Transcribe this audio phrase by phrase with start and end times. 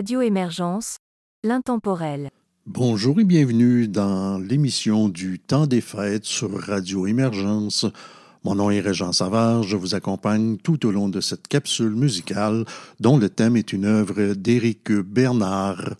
[0.00, 0.96] Radio Émergence,
[1.44, 2.30] l'intemporel.
[2.64, 7.84] Bonjour et bienvenue dans l'émission du Temps des fêtes sur Radio Émergence.
[8.42, 12.64] Mon nom est Régent Savard, je vous accompagne tout au long de cette capsule musicale
[12.98, 15.96] dont le thème est une œuvre d'Éric Bernard.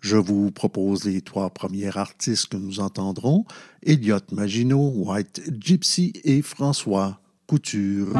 [0.00, 3.44] Je vous propose les trois premiers artistes que nous entendrons,
[3.84, 8.14] Elliot Maginot, White Gypsy et François Couture.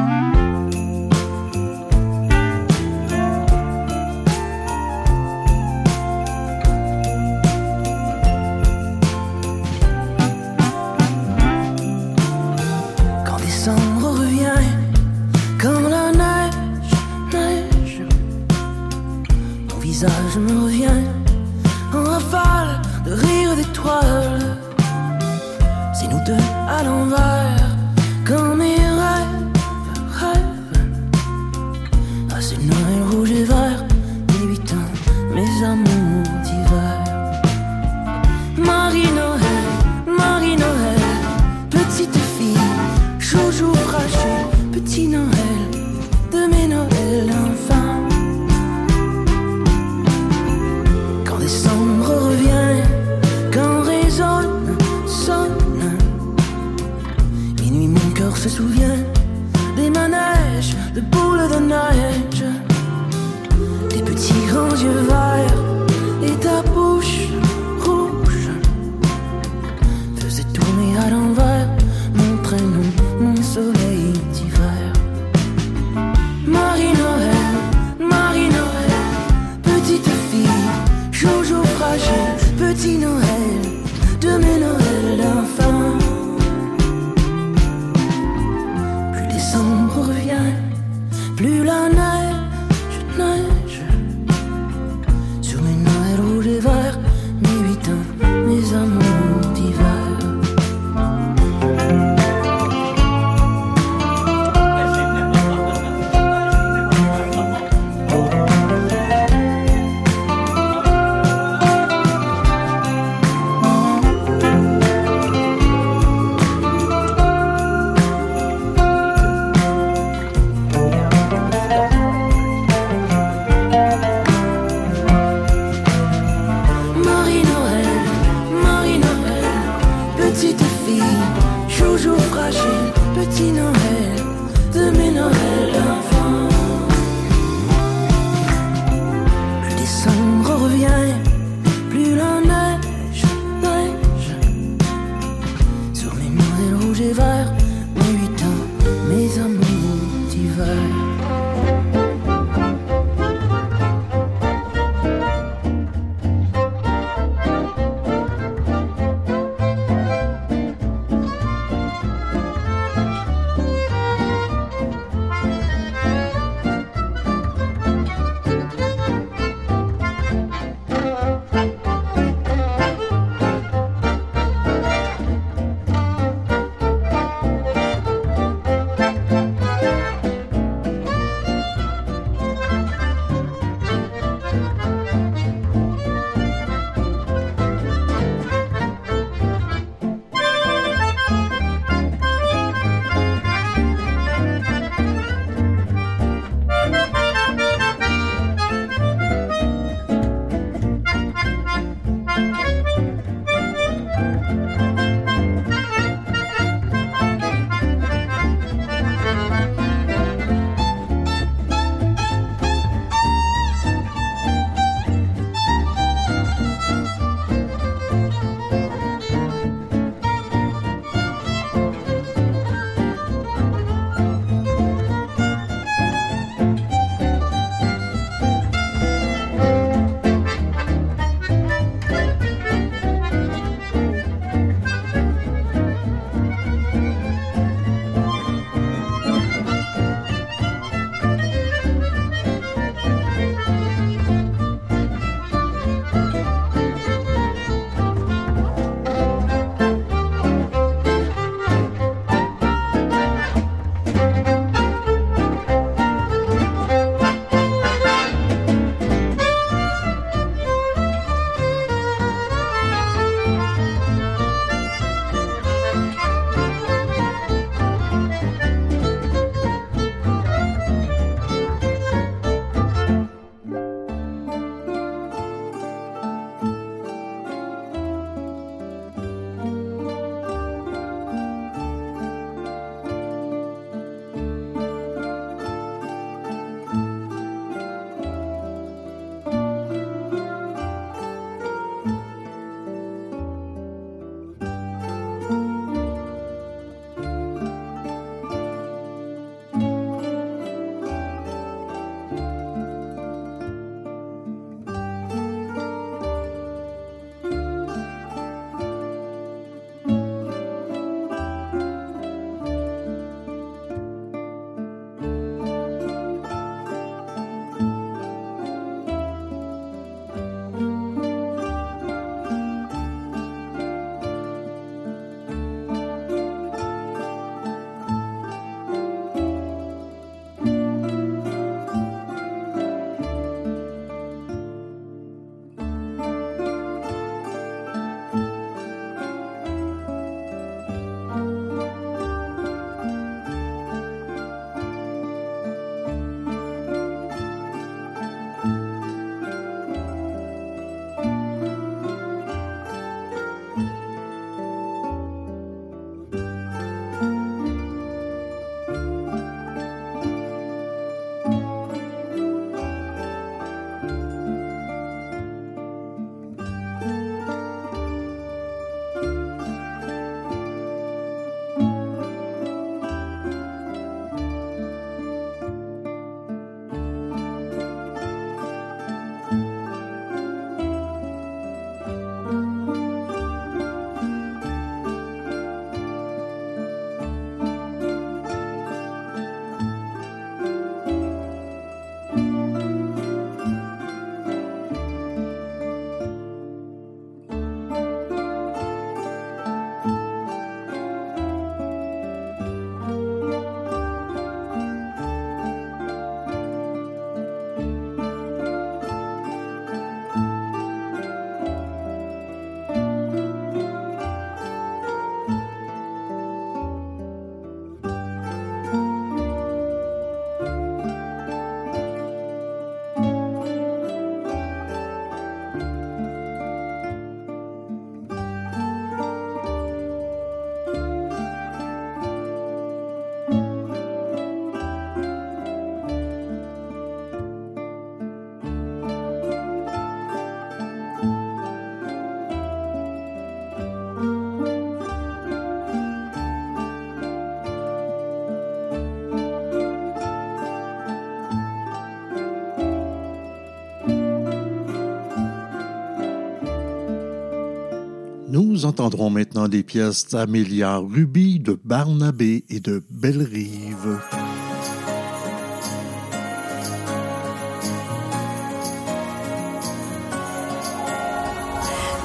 [458.75, 464.19] Nous entendrons maintenant des pièces d'Amélia Ruby, de Barnabé et de Belle-Rive.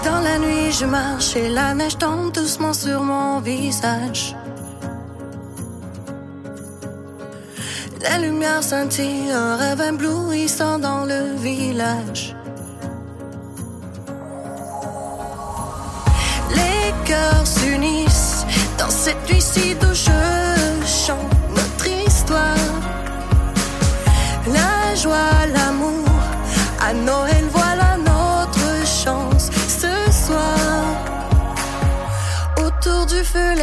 [0.05, 4.35] Dans la nuit, je marche et la neige tombe doucement sur mon visage.
[8.03, 12.30] La lumière scintille, un rêve éblouissant dans le village.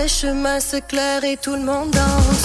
[0.07, 2.43] Les chemins s'éclairent et tout le monde danse.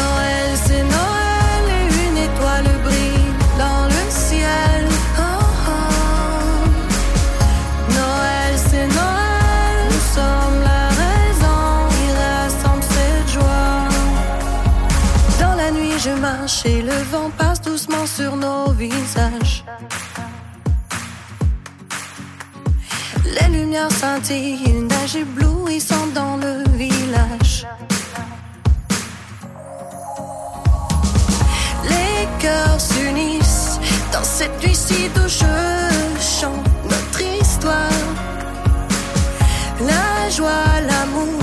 [0.00, 4.82] Noël, c'est Noël et une étoile brille dans le ciel.
[5.18, 5.86] Oh, oh.
[8.00, 11.62] Noël, c'est Noël, nous sommes la raison
[11.94, 13.80] qui rassemble cette joie.
[15.40, 19.62] Dans la nuit, je marche et le vent passe doucement sur nos visages.
[23.26, 26.63] Les lumières scintillent, une neige éblouissante dans le
[31.84, 33.78] Les cœurs s'unissent
[34.12, 35.44] dans cette nuit-ci d'où je
[36.20, 38.00] chante notre histoire.
[39.80, 41.42] La joie, l'amour,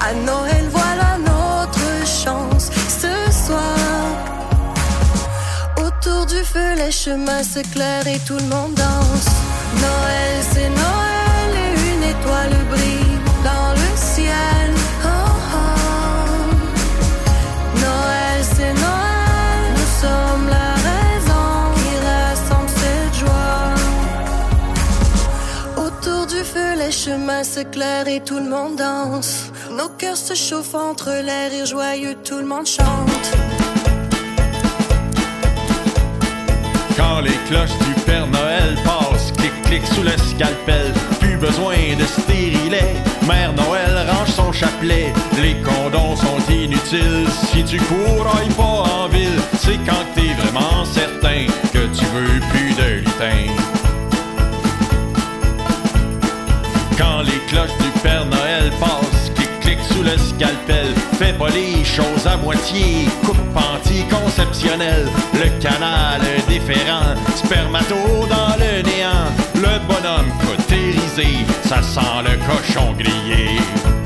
[0.00, 3.14] à Noël, voilà notre chance ce
[3.46, 3.76] soir.
[5.78, 9.28] Autour du feu, les chemins s'éclairent et tout le monde danse.
[9.76, 13.09] Noël, c'est Noël et une étoile brille
[27.04, 29.50] chemins s'éclairent et tout le monde danse.
[29.70, 33.26] Nos cœurs se chauffent entre les rires joyeux, tout le monde chante.
[36.98, 42.04] Quand les cloches du Père Noël passent, clic clic sous le scalpel, plus besoin de
[42.04, 42.94] stérilet.
[43.26, 47.28] Mère Noël range son chapelet, les condoms sont inutiles.
[47.50, 52.74] Si tu courailles pas en ville, c'est quand t'es vraiment certain que tu veux plus
[52.74, 53.79] de lutin.
[57.50, 62.36] Cloches du Père Noël passent, clic clic sous le scalpel, fais pas les choses à
[62.36, 67.94] moitié, coupe anticonceptionnelle, le canal déférent, spermato
[68.28, 73.99] dans le néant, le bonhomme cautérisé, ça sent le cochon grillé.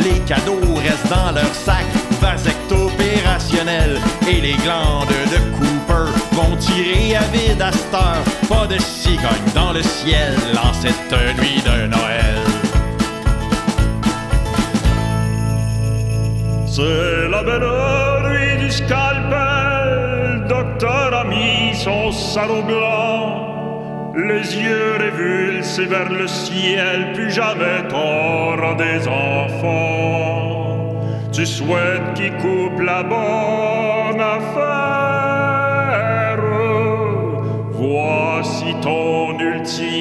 [0.00, 1.84] Les cadeaux restent dans leur sac,
[2.20, 8.22] vasecto opérationnel, et les glandes de Cooper vont tirer à vide à cette heure.
[8.48, 12.38] Pas de cigogne dans le ciel en cette nuit de Noël.
[16.66, 23.37] C'est la belle nuit du scalpel, docteur a mis son salaud blanc.
[24.26, 30.96] Les yeux révulsés vers le ciel, plus jamais t'auras des enfants.
[31.32, 35.68] Tu souhaites qu'ils coupent la bonne affaire.
[37.70, 39.97] Voici ton ultime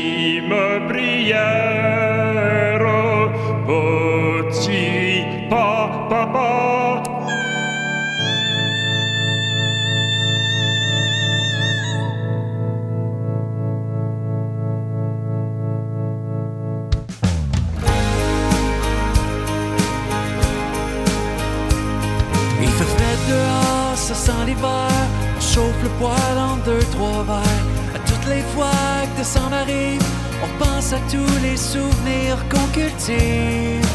[26.00, 27.66] poêle en deux, trois verres.
[27.96, 30.04] À toutes les fois que décembre arrive,
[30.44, 33.88] on pense à tous les souvenirs qu'on cultive.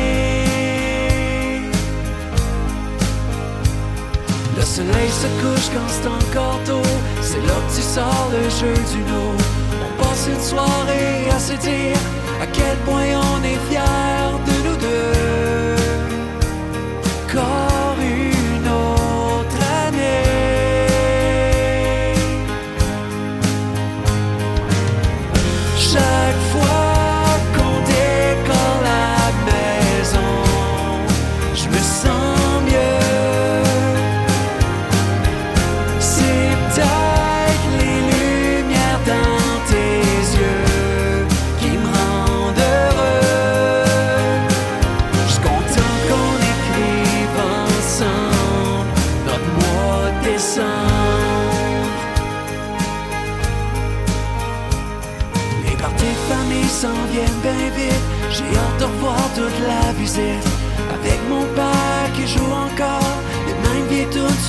[4.57, 6.89] Le soleil se couche quand c'est encore tôt.
[7.21, 9.23] C'est là que tu sors le jeu du no.
[9.85, 11.97] On passe une soirée à se dire
[12.41, 15.18] à quel point on est fiers de nous deux.
[17.31, 17.68] Encore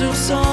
[0.00, 0.49] sur son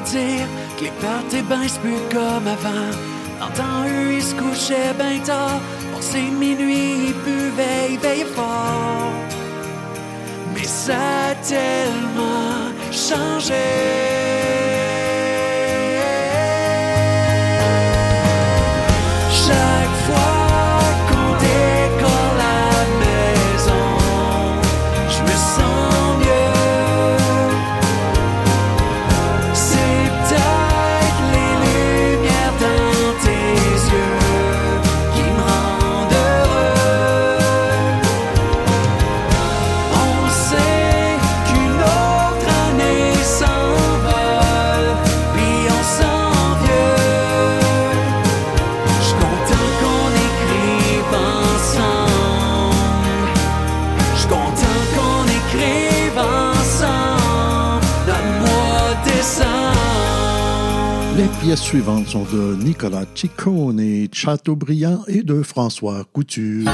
[0.00, 2.90] dire que les parties ben c'est plus comme avant.
[3.40, 5.60] Dans temps, eux, ils se couchaient ben tard.
[5.94, 9.12] Passé minuit, ils buvaient, ils veillaient fort.
[10.54, 10.96] Mais ça
[11.30, 14.39] a tellement changé.
[61.50, 66.70] Pièces suivantes sont de Nicolas Ciccone, Chateaubriand et de François Couture.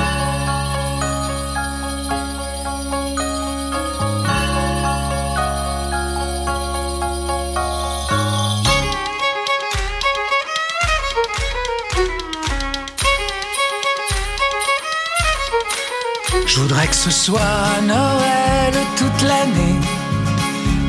[16.47, 17.41] Je voudrais que ce soit
[17.87, 19.81] Noël toute l'année,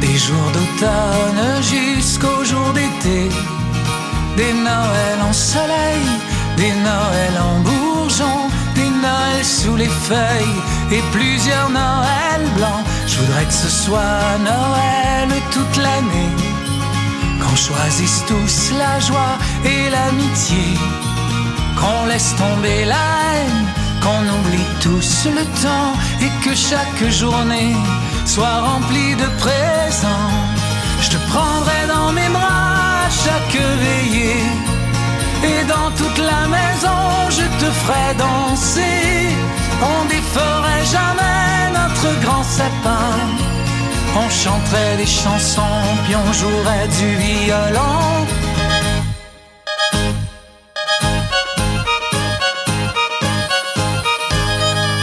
[0.02, 3.27] des jours d'automne jusqu'au jour d'été,
[4.38, 6.06] des Noëls en soleil,
[6.56, 8.40] des Noëls en bourgeon,
[8.76, 12.86] des Noëls sous les feuilles et plusieurs Noëls blancs.
[13.08, 16.34] Je voudrais que ce soit Noël toute l'année,
[17.42, 20.78] qu'on choisisse tous la joie et l'amitié
[21.80, 23.66] qu'on laisse tomber la haine,
[24.02, 25.94] qu'on oublie tous le temps
[26.26, 27.76] et que chaque journée
[28.26, 30.34] soit remplie de présents.
[31.02, 32.78] Je te prendrai dans mes bras
[35.44, 39.30] et dans toute la maison je te ferai danser.
[39.82, 43.14] On déferait jamais notre grand sapin.
[44.16, 48.26] On chanterait des chansons puis on jouerait du violon.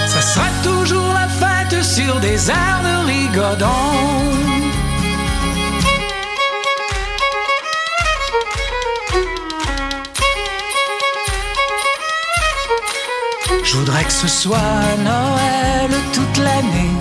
[0.06, 4.63] Ça sera toujours la fête sur des airs de.
[13.74, 16.94] Je voudrais que ce soit Noël toute l'année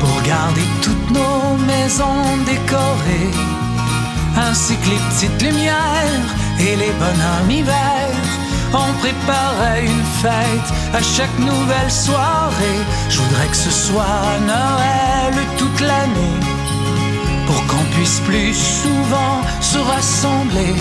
[0.00, 3.30] pour garder toutes nos maisons décorées,
[4.36, 6.26] ainsi que les petites lumières
[6.58, 8.08] et les bonhommes hiver.
[8.72, 12.80] On préparait une fête à chaque nouvelle soirée.
[13.08, 16.40] Je voudrais que ce soit Noël toute l'année
[17.46, 20.74] pour qu'on puisse plus souvent se rassembler,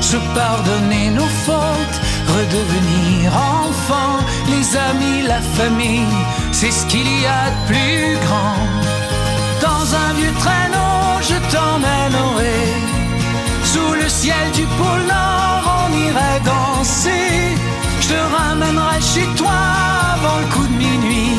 [0.00, 6.18] se pardonner nos fautes, redevenir enfants, les amis, la famille,
[6.52, 8.58] c'est ce qu'il y a de plus grand.
[9.60, 12.84] Dans un vieux traîneau, je t'emmènerai
[13.74, 17.56] sous le ciel du pôle Nord, on irait danser.
[18.02, 19.58] Je te ramènerai chez toi
[20.14, 21.38] avant le coup de minuit.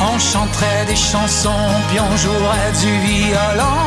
[0.00, 3.84] On chanterait des chansons, puis on jouerait du violon.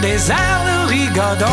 [0.00, 1.46] Des de rigodon.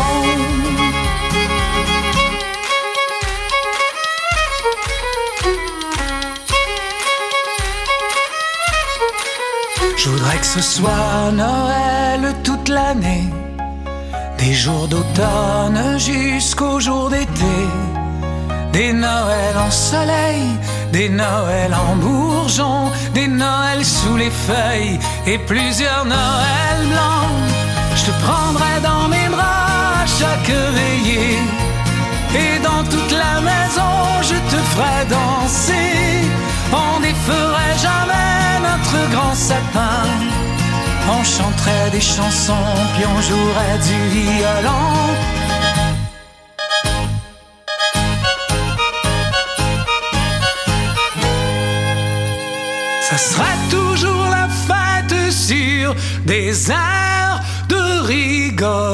[9.96, 13.28] Je voudrais que ce soit Noël toute l'année,
[14.38, 17.56] des jours d'automne jusqu'au jour d'été,
[18.72, 20.42] des Noëls en soleil,
[20.92, 27.55] des Noëls en bourgeon, des Noëls sous les feuilles et plusieurs Noëls blancs.
[28.06, 31.38] Je te prendrai dans mes bras chaque veillée.
[32.36, 36.22] Et dans toute la maison, je te ferai danser.
[36.72, 40.04] On déferait jamais notre grand sapin.
[41.10, 44.86] On chanterait des chansons, puis on jouerait du violon.
[53.00, 57.05] Ça sera toujours la fête sur des de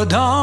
[0.02, 0.41] rigodon.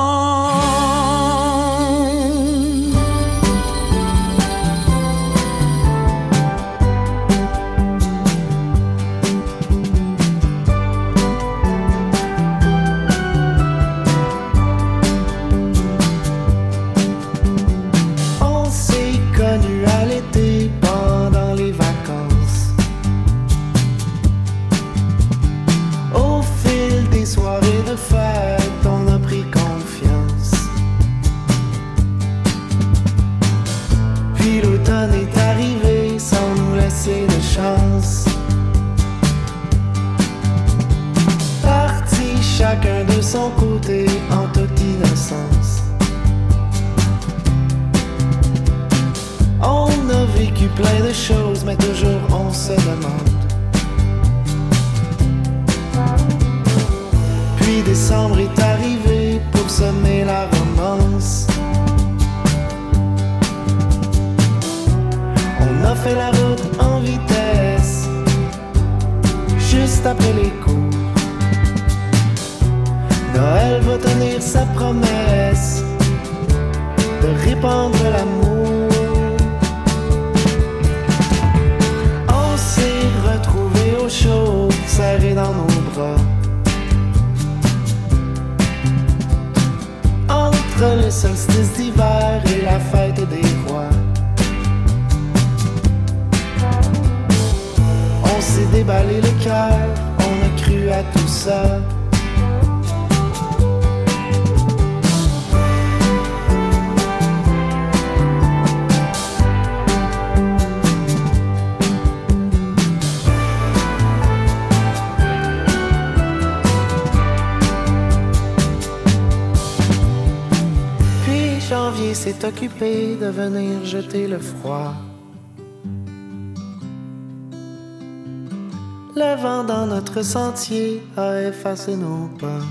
[130.19, 132.63] Notre sentier a effacé nos pas.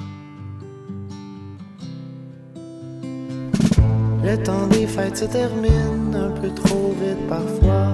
[4.22, 7.88] Le temps des fêtes se termine un peu trop vite parfois.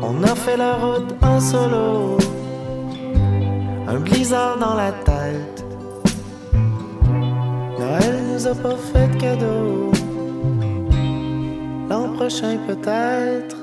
[0.00, 2.18] On a fait la route en solo,
[3.88, 5.64] un blizzard dans la tête.
[8.00, 9.90] Elle nous a pas fait de cadeau.
[11.90, 13.55] L'an prochain peut-être.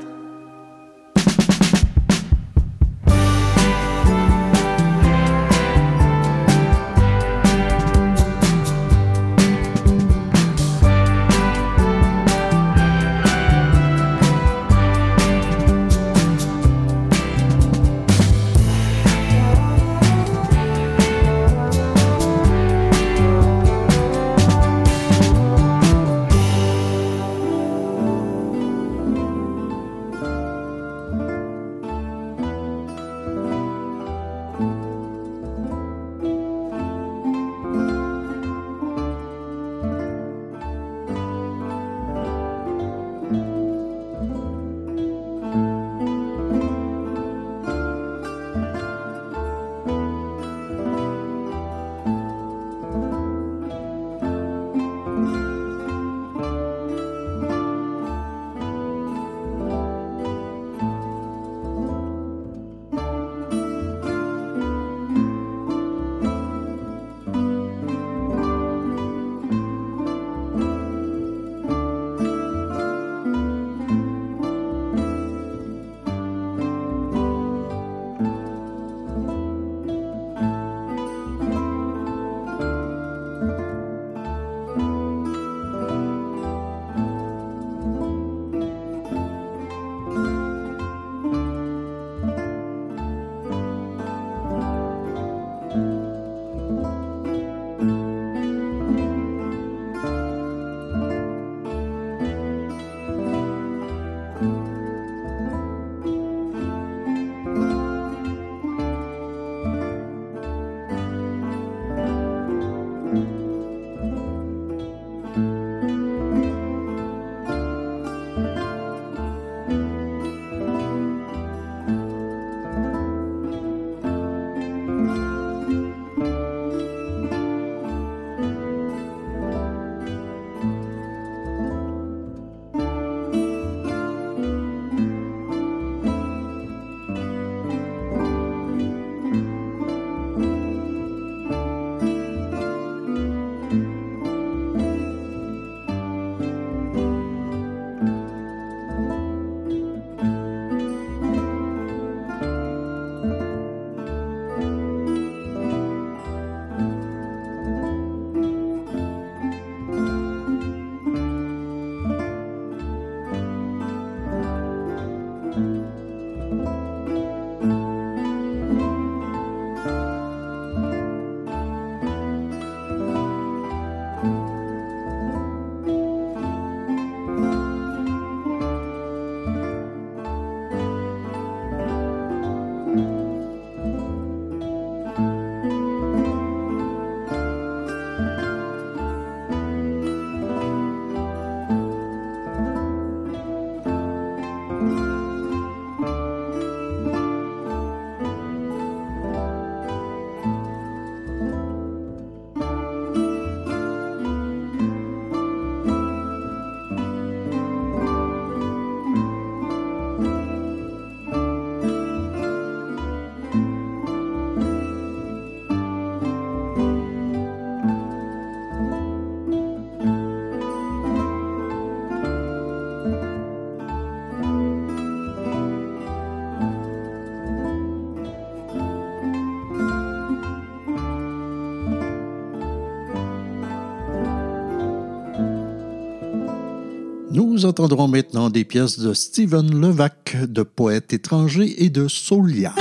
[237.64, 242.74] Nous entendrons maintenant des pièces de Steven Levac, de Poète étranger et de Solia.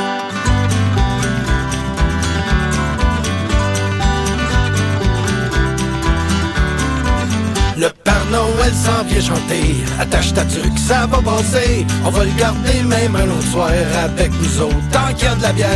[7.77, 9.77] Le Père Noël s'en vient chanter.
[10.01, 11.87] Attache ta tuque, ça va passer.
[12.05, 13.71] On va le garder même un autre soir
[14.03, 15.69] avec nous autres, tant qu'il y a de la bière.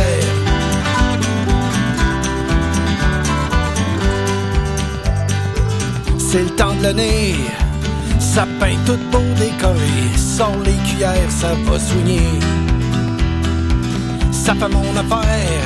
[6.17, 7.35] C'est le temps de l'année.
[8.33, 9.95] Sapin tout beau décoré.
[10.15, 12.29] Sans les cuillères, ça va soigner.
[14.31, 15.65] Ça fait mon affaire.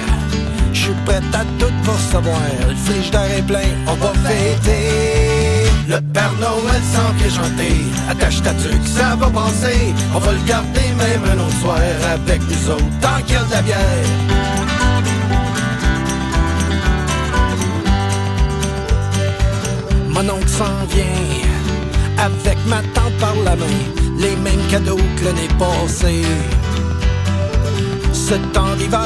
[0.74, 2.39] Je suis prête à tout pour savoir.
[2.69, 5.69] Le frigidaire est plein, on va fêter.
[5.89, 7.32] Le Père Noël s'en vient.
[8.10, 9.93] Attache ta tuque, ça va passer.
[10.15, 11.80] On va le garder même un autre soir
[12.13, 14.08] avec nous autres, tant qu'il y a de la bière.
[20.10, 21.61] Mon oncle s'en vient
[22.21, 23.79] avec ma tante par la main,
[24.17, 26.23] les mêmes cadeaux que l'année passée.
[28.13, 28.99] Ce temps d'hiver,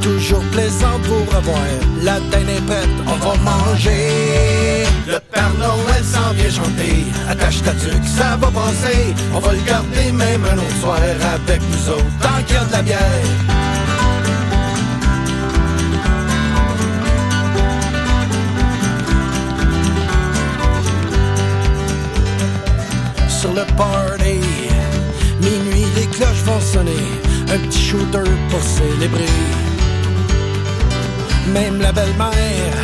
[0.00, 1.58] toujours plaisant pour revoir.
[2.02, 4.86] La dinde est prête, on va manger.
[5.06, 7.04] Le Père Noël s'en vient chanter.
[7.28, 9.14] Attache ta tuque, ça va passer.
[9.34, 12.64] On va le garder même un autre soir avec nous autres, tant qu'il y a
[12.64, 13.61] de la bière.
[26.44, 27.04] Vont sonner.
[27.52, 29.26] Un petit shooter pour célébrer.
[31.52, 32.76] Même la belle-mère,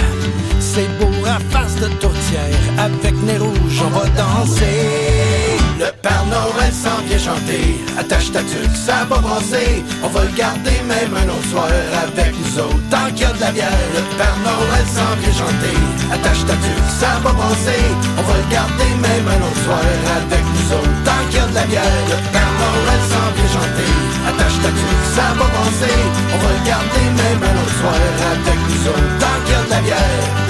[0.61, 2.61] c'est beau à face de tourtière.
[2.79, 5.59] Avec nez rouge, on va danser.
[5.79, 7.79] Le Père Noël s'en vient chanter.
[7.99, 9.85] Attache ta tuque, ça va brasser.
[10.03, 11.71] On va le garder même un autre soir
[12.03, 12.83] avec nous autres.
[12.91, 15.77] Tant qu'il y a de la bière, le Père Noël s'en vient chanter.
[16.13, 17.85] Attache ta tuque, ça va brasser.
[18.19, 19.85] On va le garder même un autre soir
[20.19, 20.99] avec nous autres.
[21.07, 23.18] Tant qu'il y a de la bière, le Père Noël s'en
[23.53, 23.93] chanter.
[24.29, 25.99] Attache ta tuque, ça va brasser.
[26.33, 27.95] On va le garder même un autre soir
[28.33, 29.19] avec nous autres.
[29.23, 30.48] Tant qu'il y a de la bière.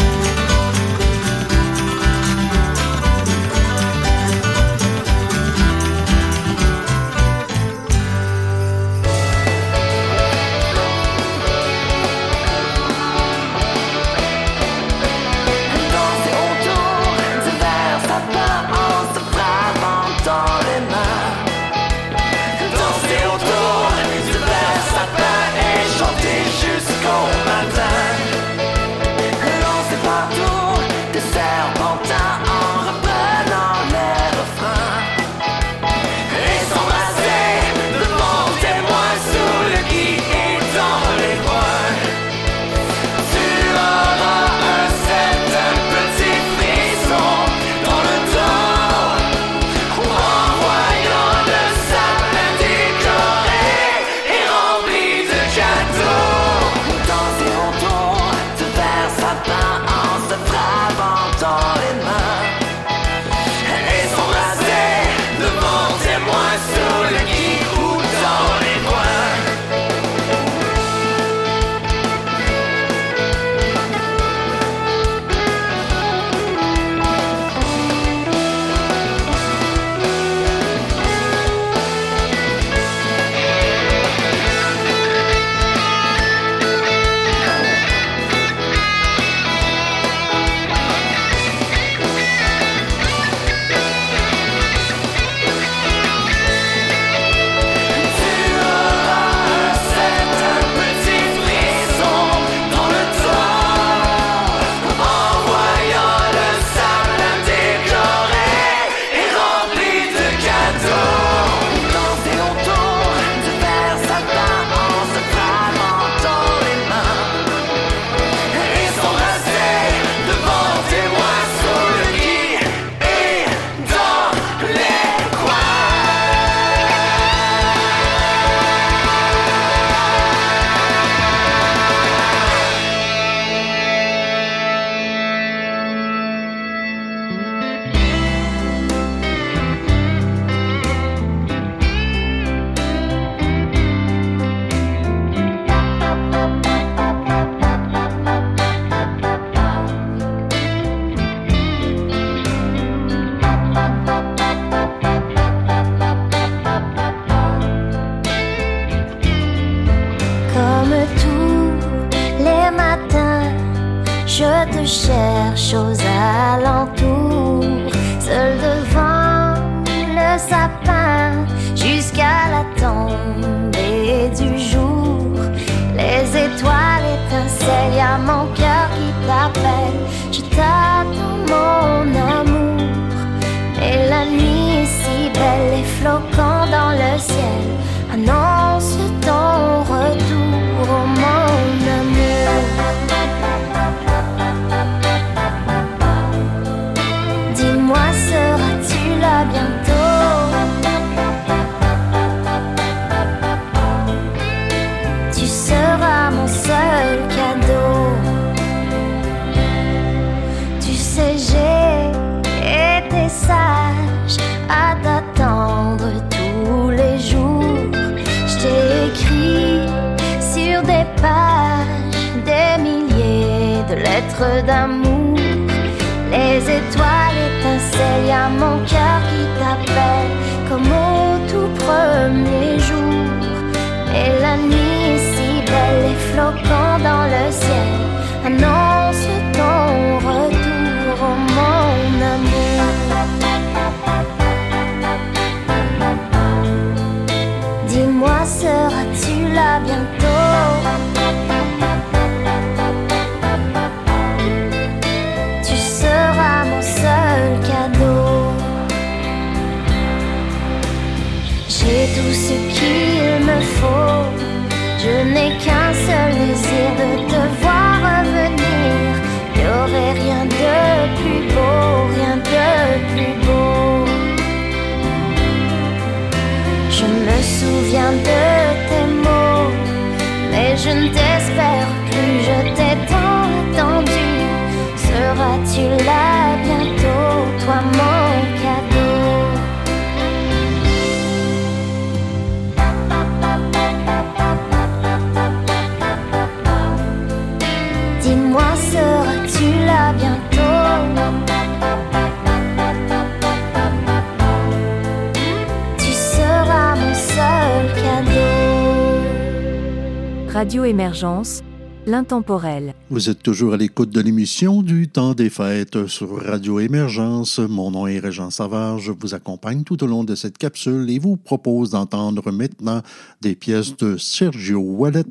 [310.69, 311.63] Radio Émergence,
[312.05, 312.95] l'intemporel.
[313.09, 317.59] Vous êtes toujours à l'écoute de l'émission du temps des fêtes sur Radio Émergence.
[317.59, 318.99] Mon nom est Régent Savard.
[318.99, 323.01] Je vous accompagne tout au long de cette capsule et vous propose d'entendre maintenant
[323.41, 325.25] des pièces de Sergio Wallet,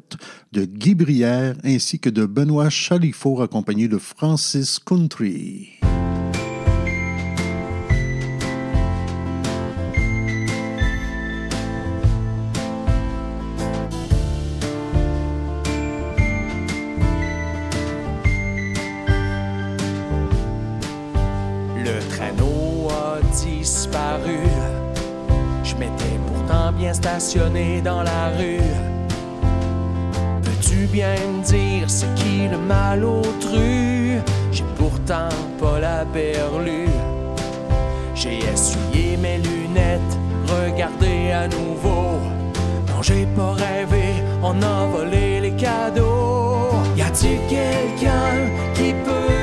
[0.54, 5.78] de Guy Brière ainsi que de Benoît Chalifour accompagné de Francis Country.
[27.84, 28.60] Dans la rue.
[30.44, 34.20] Peux-tu bien me dire ce qui le mal autrui?
[34.52, 36.90] J'ai pourtant pas la berlue.
[38.14, 42.20] J'ai essuyé mes lunettes, regardé à nouveau.
[42.90, 44.06] Non, j'ai pas rêvé,
[44.44, 46.72] on a volé les cadeaux.
[46.98, 48.34] Y a-t-il quelqu'un
[48.74, 49.37] qui peut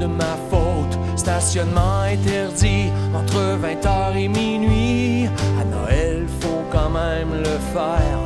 [0.00, 0.98] de ma faute.
[1.16, 5.28] Stationnement interdit entre 20h et minuit.
[5.60, 8.20] À Noël, faut quand même le faire.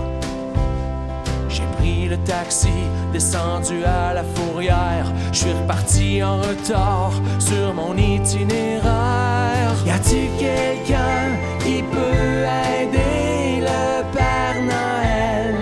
[1.49, 2.77] J'ai pris le taxi,
[3.12, 5.07] descendu à la fourrière.
[5.33, 9.72] Je suis reparti en retard sur mon itinéraire.
[9.85, 11.22] Y a-t-il quelqu'un
[11.59, 12.45] qui peut
[12.79, 15.55] aider le Père Noël?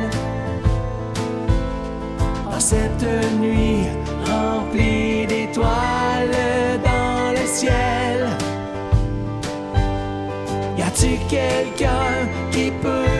[2.50, 3.06] Dans cette
[3.40, 3.81] nuit
[11.32, 13.11] quelqu'un qui peut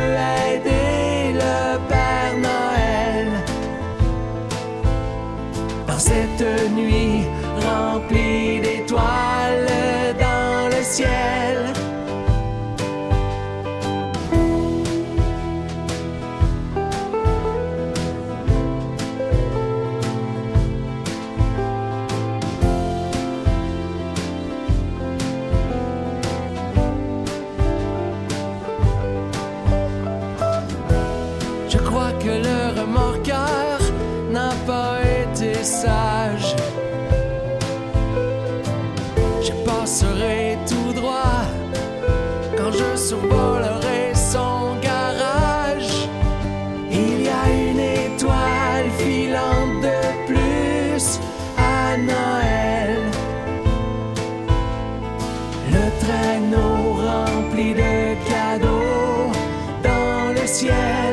[60.68, 61.11] dans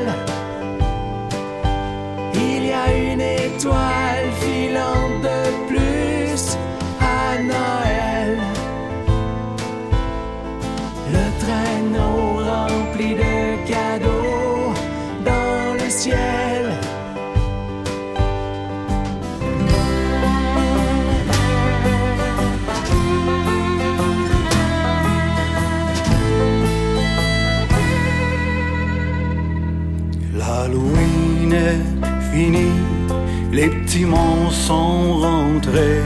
[33.70, 34.06] les petits
[34.52, 36.04] sont rentrés,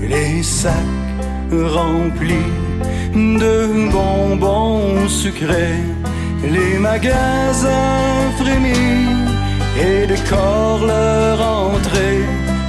[0.00, 0.74] les sacs
[1.52, 2.50] remplis
[3.14, 5.84] de bonbons sucrés,
[6.42, 9.06] les magasins frémis
[9.84, 12.22] et décorent leur entrée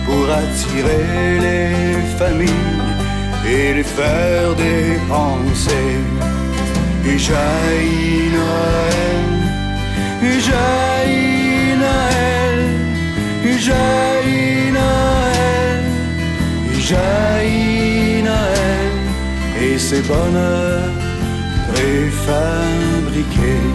[0.05, 2.79] pour attirer les familles
[3.47, 5.97] et les faire dépenser.
[7.05, 7.17] Et
[13.65, 15.83] jaillit Noël,
[16.79, 18.93] jaillit Noël,
[19.63, 20.95] et ses bonheurs
[21.71, 23.69] préfabriqués.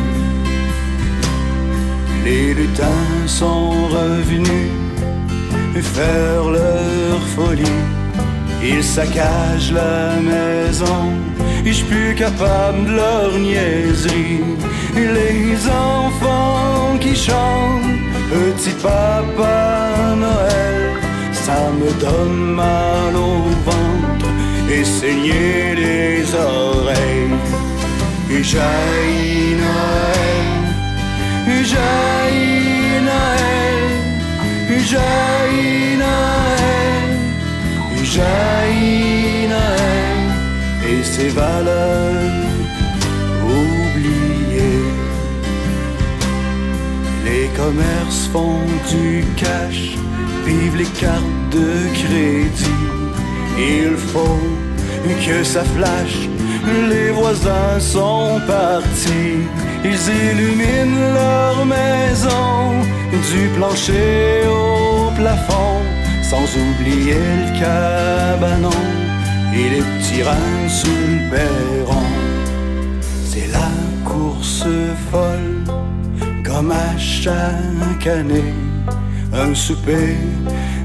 [2.25, 4.73] Les lutins sont revenus
[5.83, 7.83] faire leur folie.
[8.63, 11.13] Ils saccagent la maison,
[11.65, 14.41] et je plus capable de leur niaiserie.
[14.95, 17.83] Les enfants qui chantent,
[18.31, 21.01] petit papa Noël,
[21.33, 24.29] ça me donne mal au ventre
[24.71, 27.37] et saigner les oreilles.
[28.31, 30.49] Et jaillit Noël,
[31.65, 33.85] jaillit Noël,
[34.91, 37.09] jaillit Noël,
[38.03, 40.21] jaillit Noël,
[40.91, 42.46] et ses valeurs
[47.57, 49.97] commerces font du cash,
[50.45, 52.85] vivent les cartes de crédit.
[53.59, 54.41] Il faut
[55.25, 56.29] que ça flash,
[56.91, 59.41] les voisins sont partis.
[59.85, 62.47] Ils illuminent leur maison,
[63.11, 65.81] du plancher au plafond,
[66.23, 68.83] sans oublier le cabanon
[69.55, 72.09] et les reins sous le perron.
[73.25, 73.71] C'est la
[74.05, 74.67] course
[75.11, 75.56] folle,
[76.57, 78.55] comme à chaque année,
[79.35, 80.17] un souper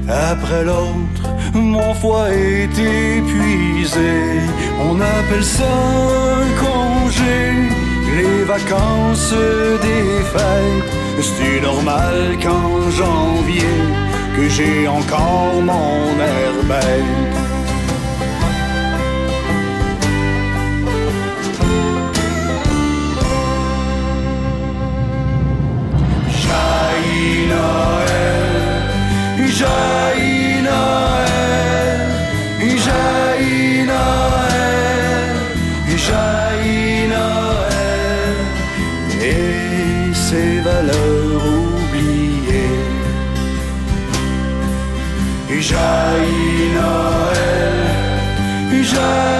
[0.06, 1.24] après l'autre.
[1.54, 4.12] Mon foie est épuisé,
[4.86, 5.72] on appelle ça
[6.42, 7.38] un congé.
[8.16, 9.34] Les vacances
[9.86, 10.92] des fêtes,
[11.22, 13.78] c'est normal qu'en janvier,
[14.36, 17.41] que j'ai encore mon air bête.
[40.82, 42.78] Valeurs oubliées.
[45.60, 47.78] Jaillit Noël,
[48.82, 49.31] jaillit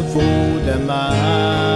[0.00, 1.69] gute Wodemann.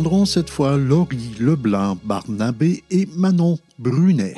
[0.00, 4.34] Entendrons cette fois Laurie Leblanc, Barnabé et Manon Brunet.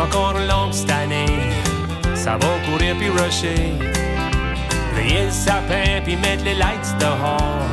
[0.00, 1.26] Encore longue cette année.
[2.14, 3.72] Ça va courir puis rusher.
[4.96, 7.68] Rayer le sapin puis mettre les lights dehors.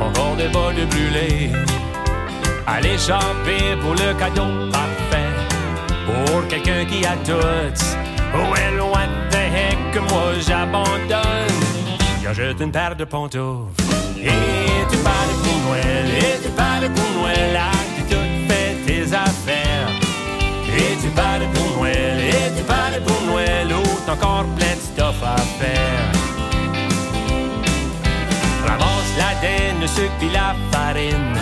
[0.00, 1.50] Encore des bols de brûler.
[2.66, 5.32] Aller choper pour le cadeau parfait.
[6.06, 7.32] Pour quelqu'un qui a tout.
[8.34, 11.60] Well, what the heck que moi j'abandonne.
[12.22, 13.82] J'achète une paire de pantoufles.
[14.18, 19.41] Et tu parles pour Noël, et tu parles pour Noël, as-tu tout fait tes affaires?
[20.76, 24.80] Et tu parles pour Noël, et tu parles pour Noël, ou t'as encore plein de
[24.80, 26.12] stuff à faire.
[28.66, 31.38] Ramasse la dinde, le sucre puis la farine.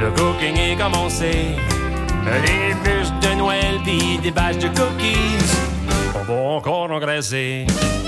[0.00, 1.56] Le cooking est commencé.
[2.24, 5.44] Des bûches de Noël puis des bâches de cookies.
[6.14, 7.66] On va encore engraisser.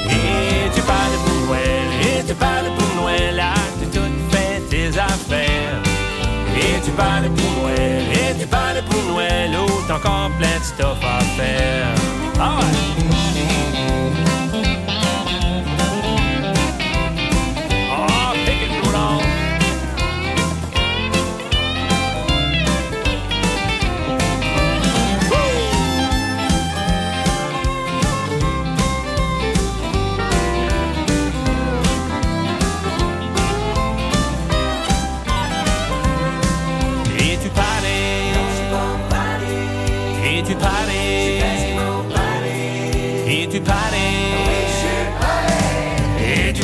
[0.08, 5.55] Et tu parles pour Noël, et tu parles pour Noël, as-tu tout fait tes affaires?
[6.76, 10.62] Et tu parles pour Noël, et tu parles pour Noël, ou t'as encore plein de
[10.62, 11.94] stuff à faire.
[12.38, 14.25] Ah ouais!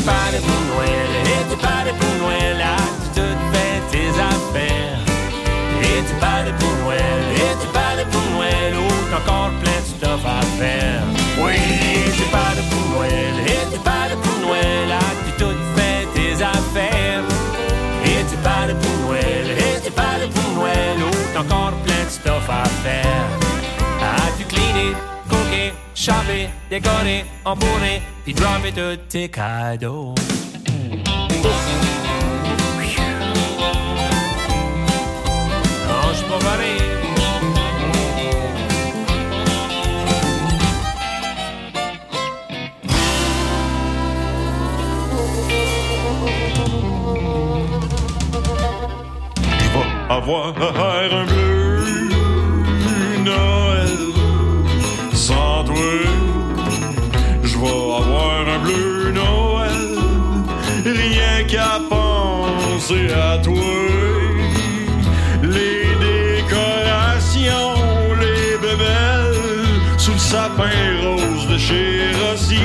[0.02, 4.10] Et tu parais pour Noël, et tu parais pour Noël, là tu te fais tes
[4.10, 4.98] affaires,
[5.80, 9.86] et tu parais pour Noël, et tu parais pour Noël, où t'as encore plein de
[9.86, 11.02] stuff à faire.
[11.38, 11.54] Oui,
[12.16, 17.24] tu parais pour Noël, et tu parais pour Noël, là tu te fais tes affaires,
[18.04, 22.10] et tu parais pour Noël, et tu parais pour Noël, où t'as encore plein de
[22.10, 23.28] stuff à faire.
[24.02, 25.11] As-tu cleané, cooké,
[26.02, 30.14] chopé, décoré, embourré, puis droppé tous tes cadeaux?
[36.10, 36.76] Je suis pas barré.
[50.10, 51.61] avoir un bleu
[57.44, 59.98] Je vais avoir un bleu Noël,
[60.84, 63.54] rien qu'à penser à toi.
[65.42, 67.76] Les décorations,
[68.20, 70.70] les bébelles, sous le sapin
[71.02, 72.62] rose de chez Rossi.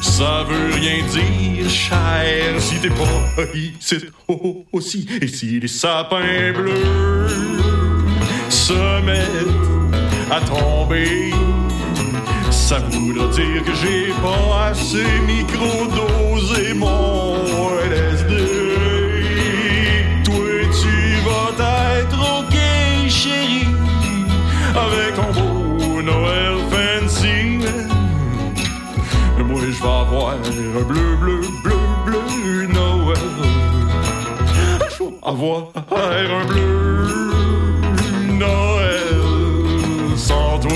[0.00, 3.96] Ça veut rien dire, cher, si t'es pas ici
[4.72, 5.06] aussi.
[5.20, 7.26] Et si les sapins bleus
[8.48, 9.75] se mettent
[10.30, 11.32] à tomber,
[12.50, 17.36] ça voudra dire que j'ai pas assez micro-dosé mon
[17.90, 18.34] LSD.
[20.24, 20.44] Toi,
[20.80, 20.96] tu
[21.26, 22.56] vas être ok,
[23.08, 23.68] chérie,
[24.74, 27.58] avec ton beau Noël fancy.
[29.44, 33.28] Moi, je vais avoir un bleu, bleu, bleu, bleu Noël.
[34.90, 36.66] Je vais avoir un bleu
[38.38, 38.65] Noël
[40.26, 40.70] sans toi.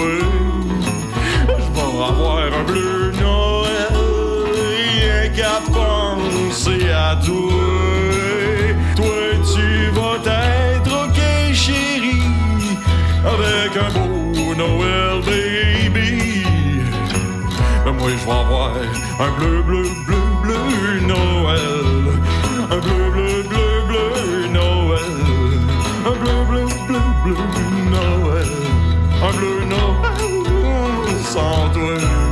[1.49, 3.95] Je vais avoir un bleu Noël,
[4.95, 7.53] rien qu'à penser à toi.
[8.99, 9.19] Toi,
[9.53, 10.19] tu vas
[10.75, 11.21] être ok,
[11.53, 12.29] chérie,
[13.35, 16.45] avec un beau Noël, baby.
[17.85, 18.71] Mais moi, je vais avoir
[19.25, 20.61] un bleu, bleu, bleu, bleu
[21.13, 21.87] Noël.
[22.75, 24.09] Un bleu, bleu, bleu, bleu
[24.59, 25.17] Noël.
[26.07, 27.70] Un bleu, bleu, bleu, bleu Noël.
[29.29, 32.30] Bleu Noël sans toi.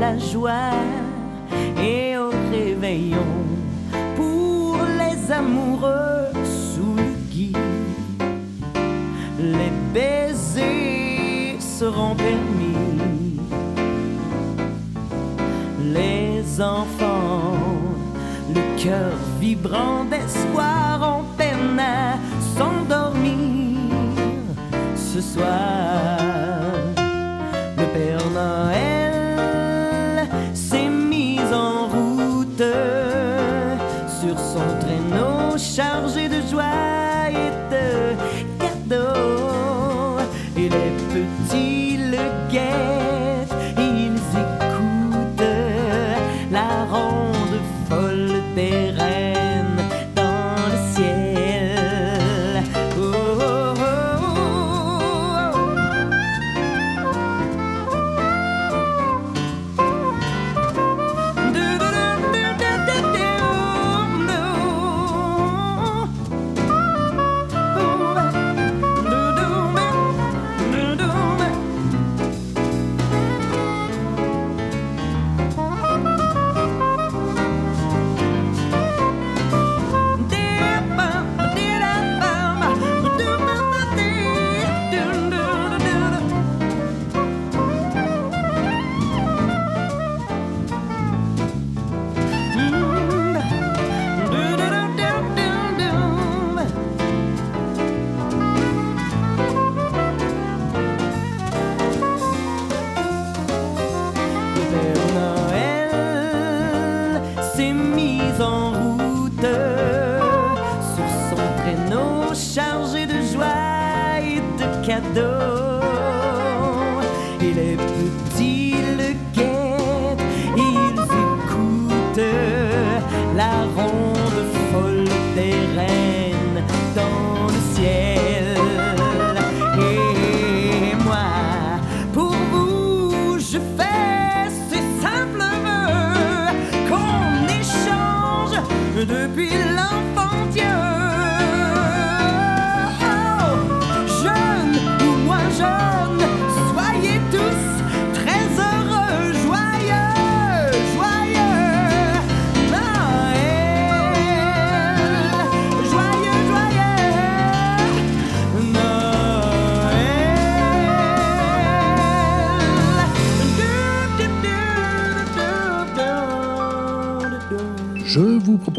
[0.00, 0.72] La joie
[1.78, 3.32] et au réveillon
[4.16, 7.52] pour les amoureux sous le gui.
[9.38, 13.40] Les baisers seront permis.
[15.92, 17.52] Les enfants,
[18.54, 22.16] le cœur vibrant d'espoir, ont peine à
[22.56, 23.78] s'endormir
[24.96, 26.49] ce soir.
[28.40, 28.89] Le Père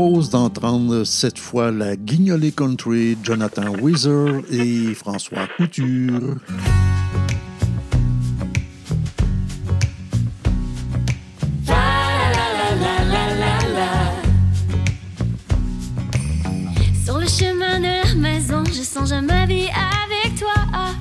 [0.01, 6.37] propose d'entendre cette fois la Guignolée Country, Jonathan Weiser et François Couture.
[17.05, 20.95] Sur le chemin de la maison, je songe à ma vie avec toi.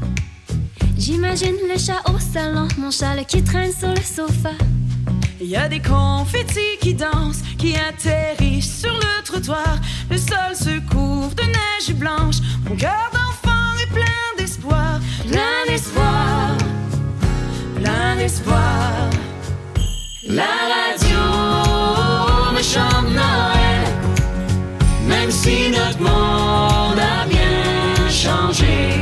[0.99, 4.53] J'imagine le chat au salon, mon châle qui traîne sur le sofa.
[5.41, 8.80] Il y a des confettis qui dansent, qui atterrissent
[10.11, 12.37] Le sol se couvre de neige blanche.
[12.69, 16.57] Mon cœur d'enfant est plein d'espoir, plein d'espoir,
[17.77, 19.11] plein d'espoir.
[20.29, 21.19] La radio
[22.55, 23.89] me chante Noël,
[25.09, 29.01] même si notre monde a bien changé.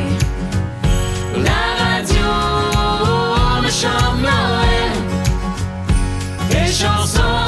[1.36, 2.28] La radio
[3.62, 4.92] me chante Noël,
[6.51, 7.47] des chansons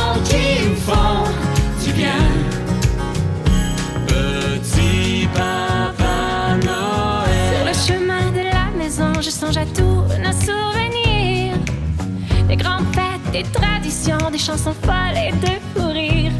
[12.50, 16.32] Des grandes fêtes, des traditions, des chansons folles et de fou rire.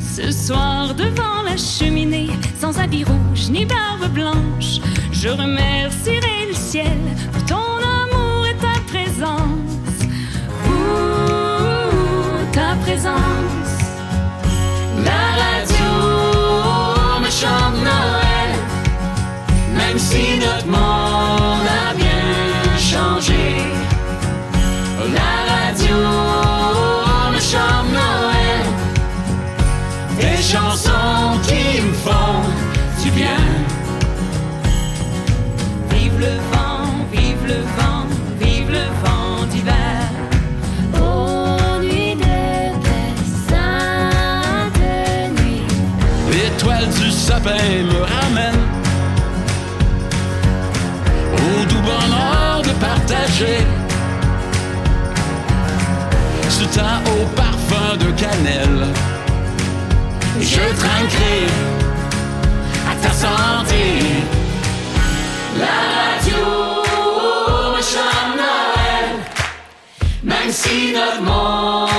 [0.00, 4.80] Ce soir, devant la cheminée, sans habit rouge ni barbe blanche,
[5.12, 6.98] je remercierai le ciel
[7.34, 10.06] pour ton amour et ta présence.
[10.68, 13.74] Ouh, ta présence.
[15.04, 18.52] La radio me chante Noël,
[19.76, 21.07] même si notre monde
[47.48, 48.62] sapin me ramène
[51.34, 53.66] au doux bonheur de partager
[56.48, 58.86] ce temps au parfum de cannelle.
[60.40, 61.46] Je trinquerai
[62.90, 63.84] à ta santé.
[65.58, 66.44] La radio
[67.76, 69.08] me chante Noël,
[70.22, 71.97] même si notre monde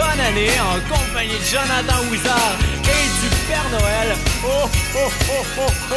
[0.00, 2.56] bonne année en compagnie de Jonathan Wizard
[2.96, 4.08] et du Père Noël.
[4.44, 5.94] Oh, oh, oh, oh, oh!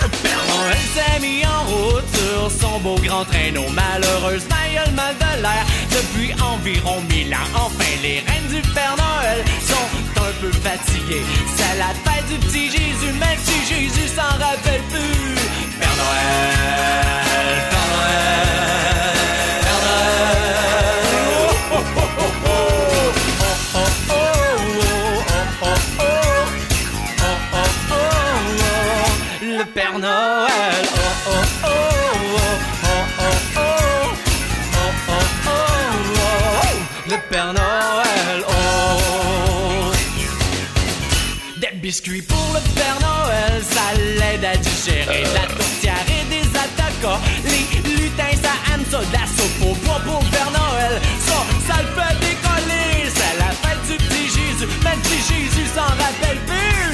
[0.00, 3.66] Le Père Noël s'est mis en route sur son beau grand traîneau.
[3.72, 7.50] Malheureusement, il a mal de l'air depuis environ mille ans.
[7.54, 9.88] Enfin, les reines du Père Noël sont
[10.28, 11.26] un peu fatiguées.
[11.56, 15.34] C'est la fête du petit Jésus, mais si Jésus s'en rappelle plus.
[15.78, 17.71] Père Noël,
[29.92, 30.86] Père Noël.
[30.94, 31.32] Oh, oh,
[31.64, 31.76] oh, oh,
[32.84, 33.68] oh, oh, oh.
[34.74, 35.12] Oh, oh,
[35.46, 35.52] oh,
[36.16, 37.10] oh.
[37.10, 38.38] Le Père Noël.
[38.48, 39.92] Oh.
[41.58, 47.20] Des biscuits pour le Père Noël, ça l'aide à digérer la tourtière et des attaquants.
[47.44, 51.02] Les lutins, ça aime ça, de la soupe au bois pour Père Noël.
[51.20, 55.82] Ça, ça le fait décoller, c'est la fête du petit Jésus, même si Jésus s'en
[55.82, 56.91] rappelle plus.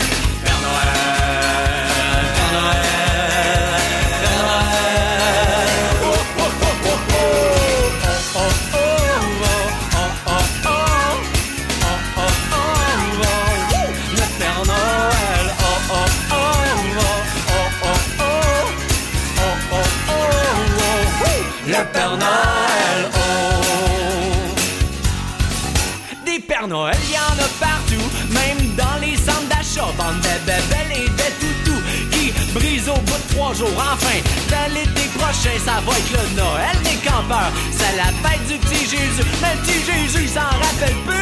[33.60, 37.50] Enfin, dans l'été prochain, ça va être le Noël des campeurs.
[37.72, 41.18] C'est la fête du petit Jésus, mais le petit Jésus, il s'en rappelle plus.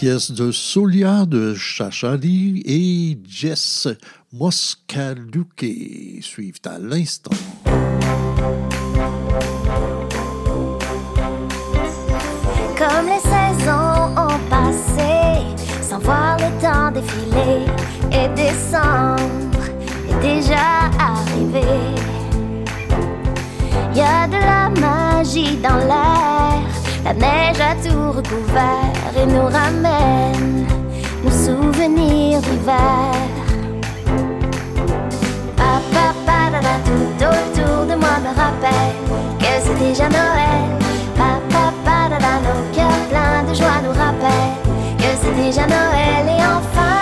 [0.00, 3.88] Pièces de Solia de Chachali et Jess
[4.32, 5.66] Moscaluque
[6.20, 7.32] suivent à l'instant.
[12.76, 15.42] Comme les saisons ont passé,
[15.82, 17.66] sans voir le temps défiler,
[18.12, 19.64] et décembre
[20.08, 21.66] est déjà arrivé.
[23.96, 26.27] Y a de la magie dans l'air, la
[27.18, 30.66] neige a tout recouvert et nous ramène
[31.24, 33.14] nos souvenirs d'hiver.
[35.56, 38.96] Papa, papa, tout autour de moi me rappelle
[39.38, 40.68] que c'est déjà Noël.
[41.16, 42.16] Papa, papa,
[42.46, 44.58] nos cœurs pleins de joie nous rappellent
[44.98, 46.98] que c'est déjà Noël et enfin,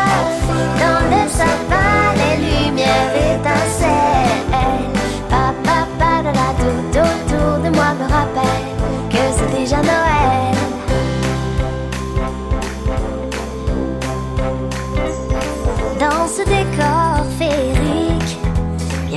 [0.82, 3.85] dans le sapin, les lumières étincellent.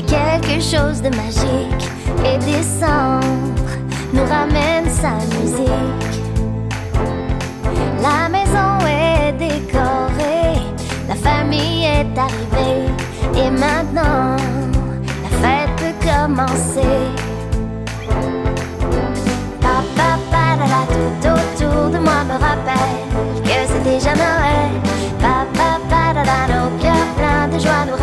[0.10, 1.86] Quelque chose de magique
[2.26, 3.26] et décembre
[4.14, 6.16] nous ramène sa musique.
[8.02, 10.62] La maison est décorée,
[11.08, 12.90] la famille est arrivée
[13.36, 14.36] et maintenant
[15.24, 16.98] la fête peut commencer.
[19.62, 20.18] Papa,
[20.60, 24.72] la tout autour de moi me rappelle que c'est déjà Noël.
[25.22, 25.80] Papa,
[26.48, 27.99] nos cœurs pleins de joie nous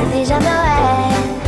[0.00, 1.39] c'est déjà Noël.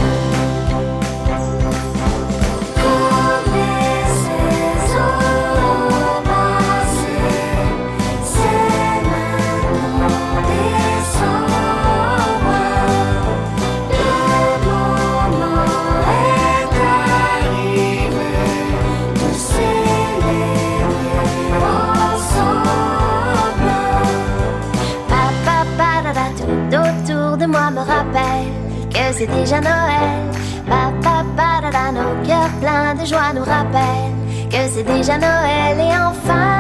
[29.22, 30.18] C'est déjà Noël.
[30.66, 34.16] Papa, parada, nos cœurs pleins de joie nous rappellent
[34.50, 35.78] que c'est déjà Noël.
[35.78, 36.58] Et enfin,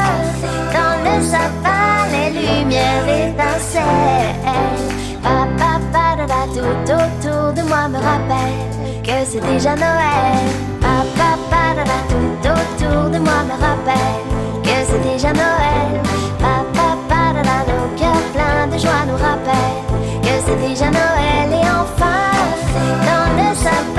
[0.76, 4.34] dans le sapin, les lumières étincellent.
[5.22, 8.62] Papa, parada, tout autour de moi me rappelle
[9.02, 10.44] que c'est déjà Noël.
[10.80, 14.22] Papa, parada, tout autour de moi me rappelle
[14.62, 15.92] que c'est déjà Noël.
[16.38, 19.82] Papa, parada, nos cœurs pleins de joie nous rappellent
[20.22, 21.50] que c'est déjà Noël.
[21.50, 22.11] Et enfin,
[23.64, 23.91] dans le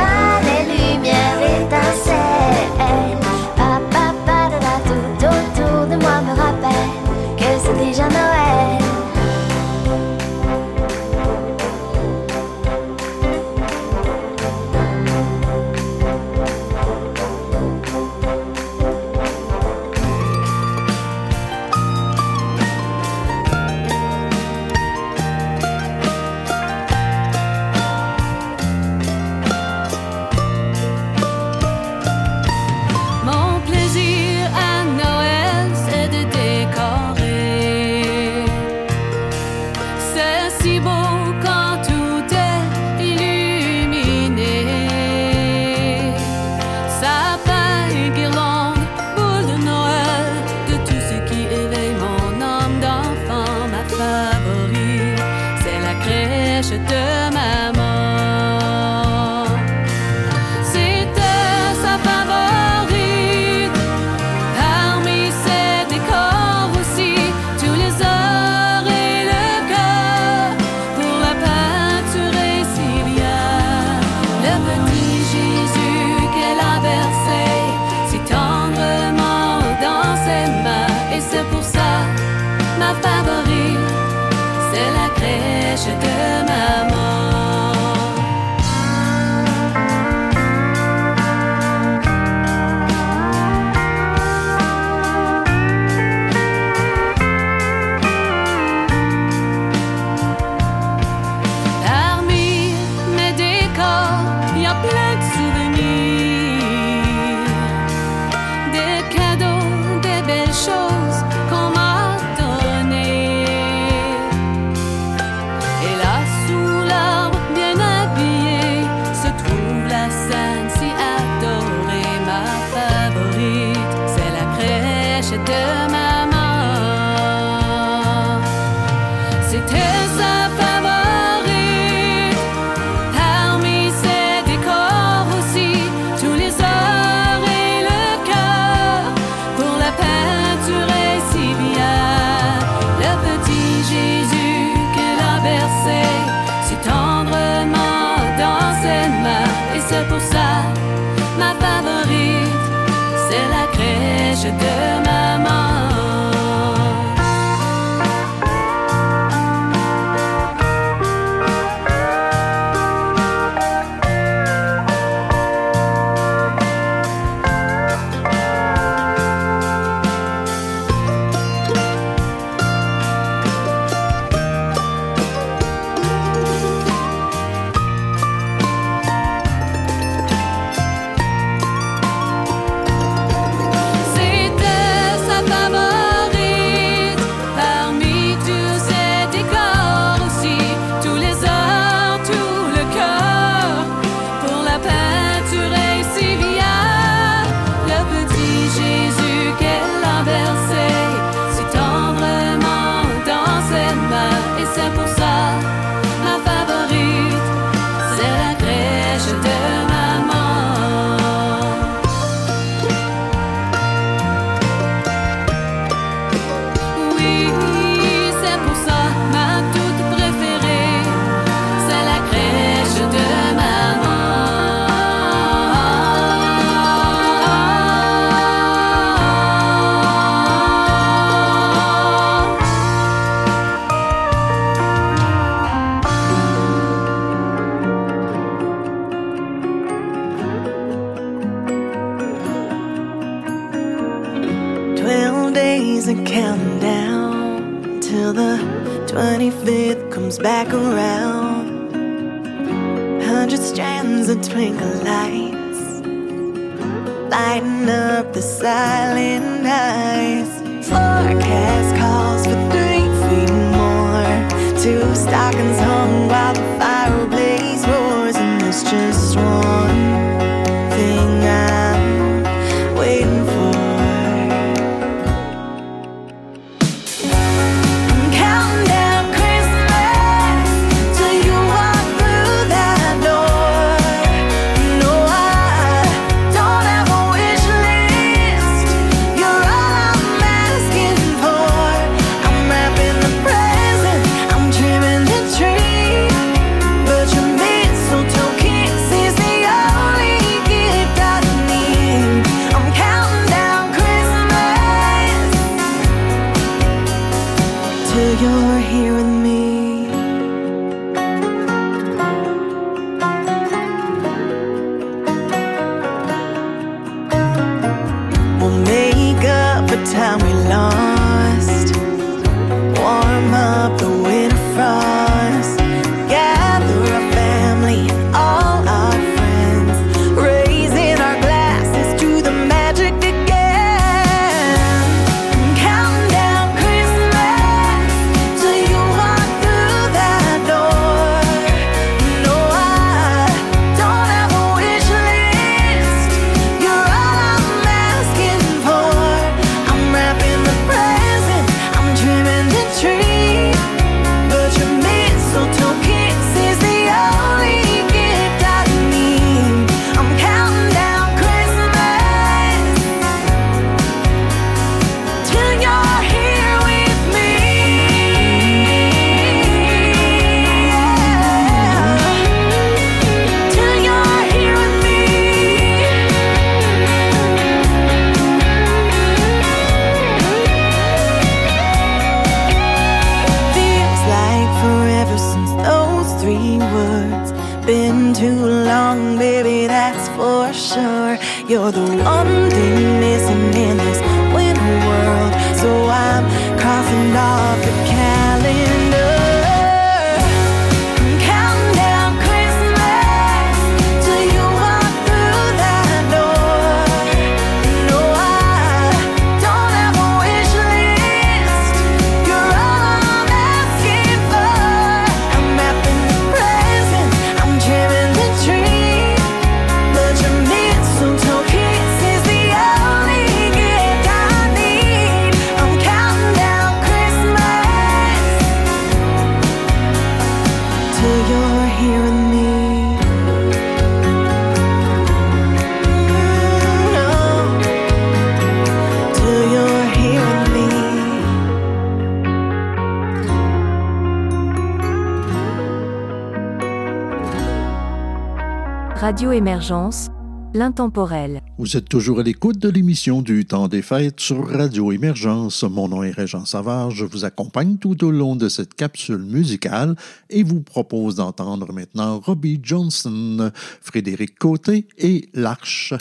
[449.44, 450.30] Radio Émergence,
[450.74, 451.62] l'intemporel.
[451.78, 455.84] Vous êtes toujours à l'écoute de l'émission du Temps des Fêtes sur Radio Émergence.
[455.84, 457.12] Mon nom est Régent Savard.
[457.12, 460.16] Je vous accompagne tout au long de cette capsule musicale
[460.50, 466.14] et vous propose d'entendre maintenant Robbie Johnson, Frédéric Côté et L'Arche.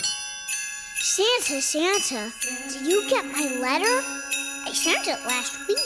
[0.99, 2.25] Santa, Santa,
[2.67, 4.03] do you get my letter?
[4.67, 5.77] I sent it last week.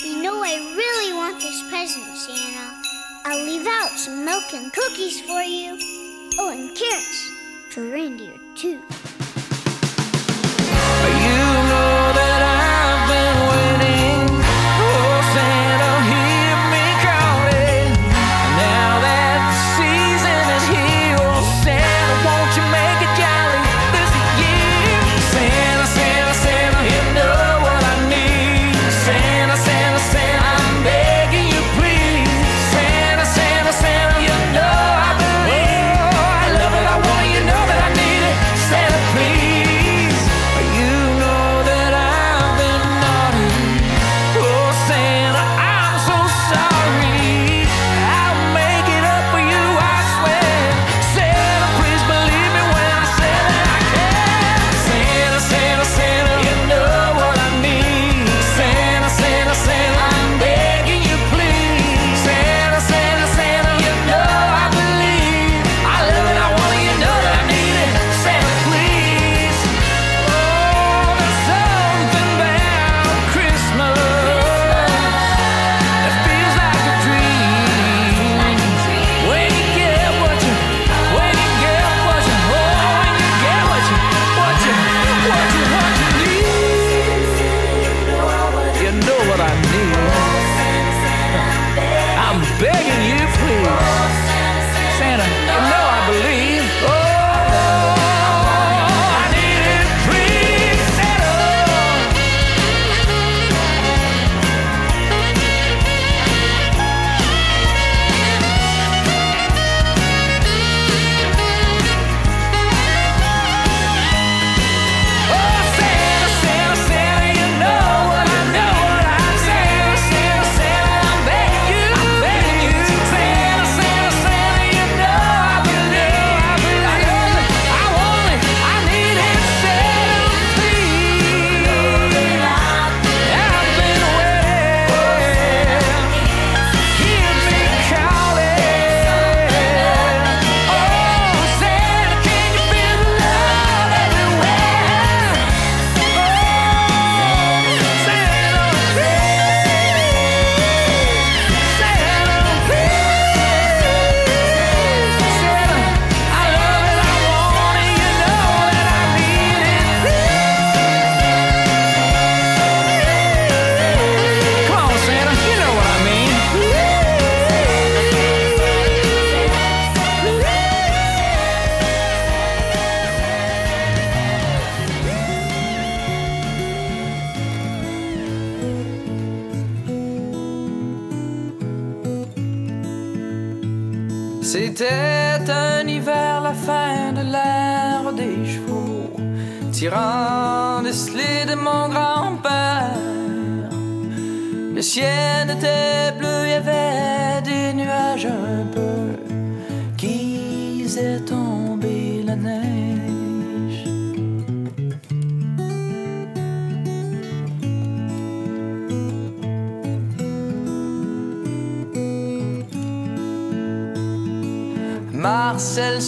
[0.00, 2.70] You know I really want this present, Santa.
[3.24, 5.95] I'll leave out some milk and cookies for you.
[6.38, 7.30] Oh, and carrots
[7.70, 8.82] for reindeer, too.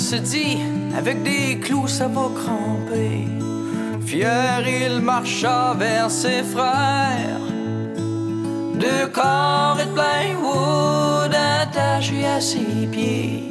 [0.09, 0.57] Se dit,
[0.97, 3.29] avec des clous ça va cramper.
[4.07, 7.45] Fier, il marcha vers ses frères.
[8.85, 13.51] Deux corps et de plywood attachés à ses pieds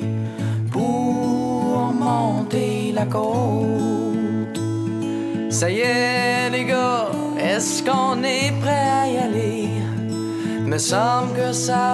[0.72, 4.60] pour monter la côte.
[5.52, 7.10] Ça y est, les gars,
[7.52, 9.70] est-ce qu'on est prêt à y aller?
[10.72, 11.87] Me semble que ça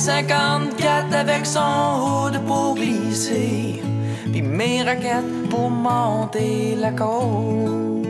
[0.00, 3.82] 54 avec son hood pour glisser,
[4.32, 8.06] puis mes raquettes pour monter la côte.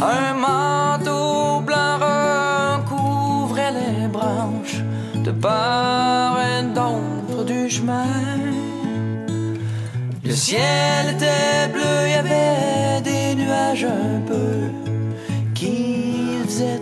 [0.00, 4.80] Un manteau blanc recouvrait les branches
[5.22, 8.06] de part et d'autre du chemin.
[10.24, 14.70] Le ciel était bleu, il y avait des nuages un peu
[15.54, 16.80] qui faisaient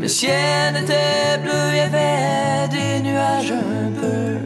[0.00, 4.38] Le ciel était bleu, il y avait des nuages un peu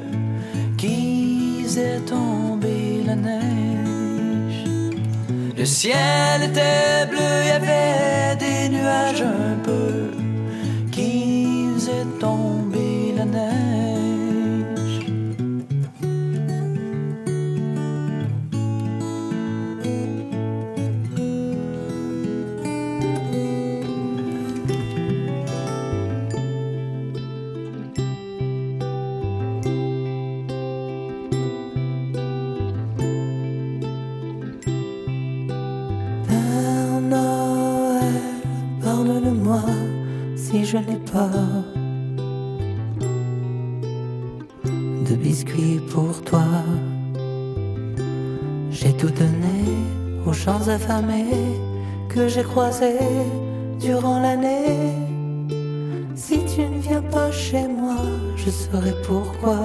[0.79, 1.67] qui
[2.07, 4.65] tomber la neige.
[5.57, 9.84] Le ciel était bleu, il y avait des nuages un peu
[40.75, 41.31] je n'ai pas
[45.09, 46.43] de biscuits pour toi.
[48.73, 49.61] J'ai tout donné
[50.27, 51.61] aux gens affamés
[52.09, 52.99] que j'ai croisés
[53.79, 54.91] durant l'année.
[56.17, 57.99] Si tu ne viens pas chez moi,
[58.35, 59.61] je saurai pourquoi.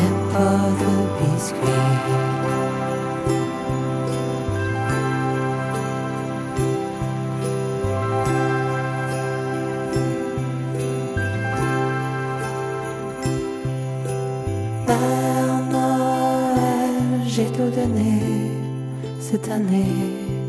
[0.00, 1.58] N'ai pas de biscuits.
[14.86, 18.12] Père Noël, j'ai tout donné,
[19.20, 20.39] cette année.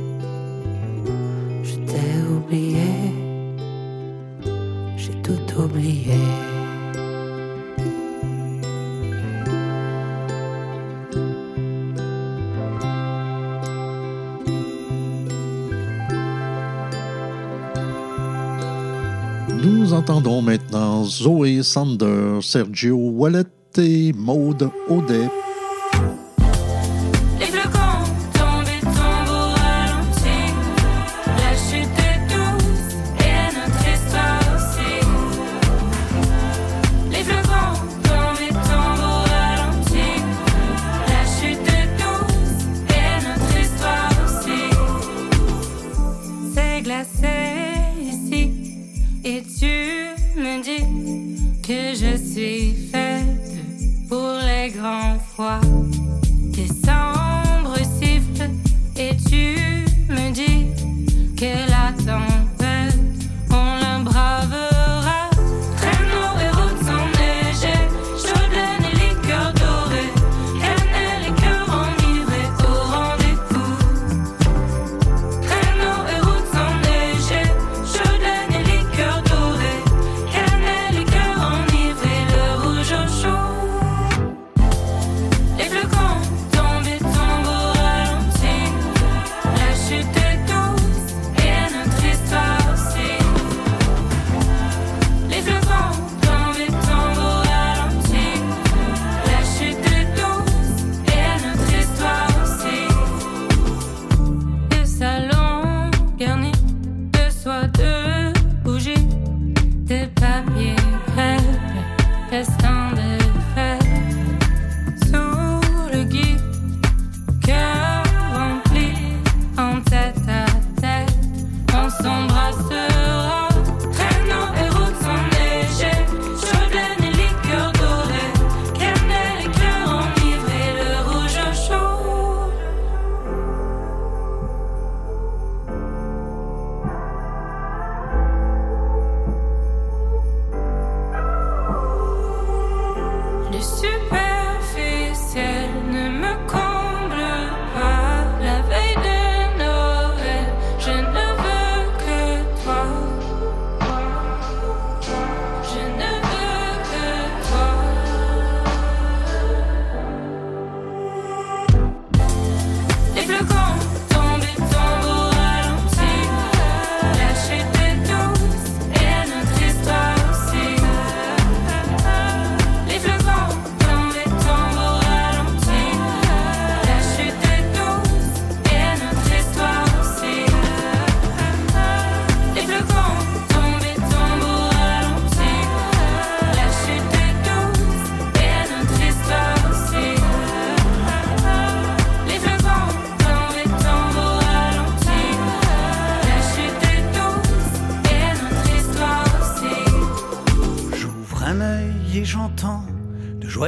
[21.11, 23.43] Zoé Sander, Sergio Wallet
[23.77, 25.29] et Maude Audet.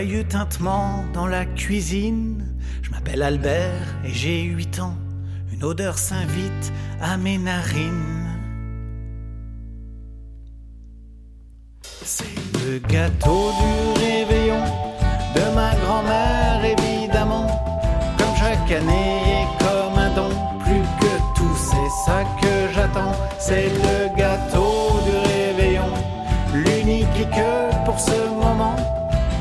[0.04, 2.44] Joyeux tintements dans la cuisine.
[2.82, 4.96] Je m'appelle Albert et j'ai 8 ans.
[5.54, 8.28] Une odeur s'invite à mes narines.
[12.04, 12.36] C'est
[12.66, 14.64] le gâteau du réveillon
[15.36, 17.48] de ma grand-mère, évidemment.
[18.18, 20.30] Comme chaque année et comme un don,
[20.66, 23.16] plus que tout, c'est ça que j'attends.
[23.40, 24.63] C'est le gâteau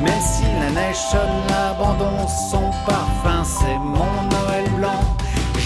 [0.02, 5.04] Même si la neige sonne l'abandon, son parfum c'est mon Noël blanc.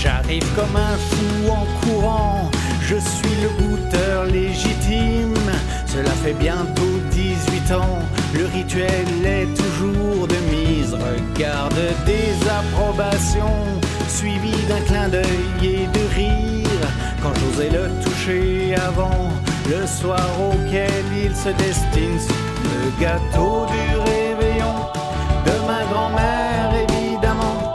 [0.02, 2.50] J'arrive comme un fou en courant,
[2.82, 5.34] je suis le goûteur légitime.
[5.86, 7.98] Cela fait bientôt 18 ans,
[8.34, 10.94] le rituel est toujours de mise.
[10.94, 13.64] Regarde des approbations,
[14.08, 16.88] suivi d'un clin d'œil et de rire.
[17.22, 19.30] Quand j'osais le toucher avant,
[19.70, 22.18] le soir auquel il se destine,
[22.64, 24.25] le gâteau du ma
[25.92, 27.74] grand-mère évidemment.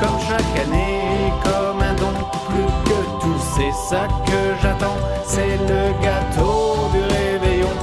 [0.00, 2.14] Comme chaque année, comme un don,
[2.48, 4.96] plus que tout, c'est ça que j'attends.
[5.26, 7.76] C'est le gâteau du réveillon,